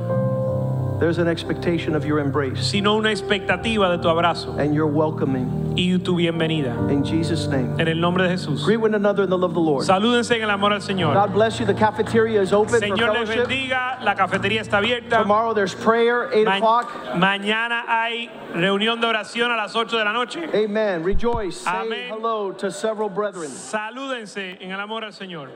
[0.99, 5.73] There's an expectation of your embrace Sino una expectativa de tu abrazo and your welcoming.
[5.75, 6.75] y tu bienvenida.
[6.89, 7.79] In Jesus' name.
[7.79, 8.63] En el nombre de Jesús.
[8.63, 9.85] Greet one another in the love of the Lord.
[9.85, 11.13] Salúdense en el amor al Señor.
[11.13, 11.65] God bless you.
[11.65, 13.99] The cafeteria is open for Señor les bendiga.
[14.03, 15.17] La cafetería está abierta.
[15.19, 17.15] Tomorrow there's prayer, 8 Ma- o'clock.
[17.15, 20.47] mañana hay reunión de oración a las 8 de la noche.
[20.53, 21.03] Amen.
[21.03, 21.57] Rejoice.
[21.61, 23.49] Say hello to several brethren.
[23.49, 25.49] Salúdense en el amor al Señor.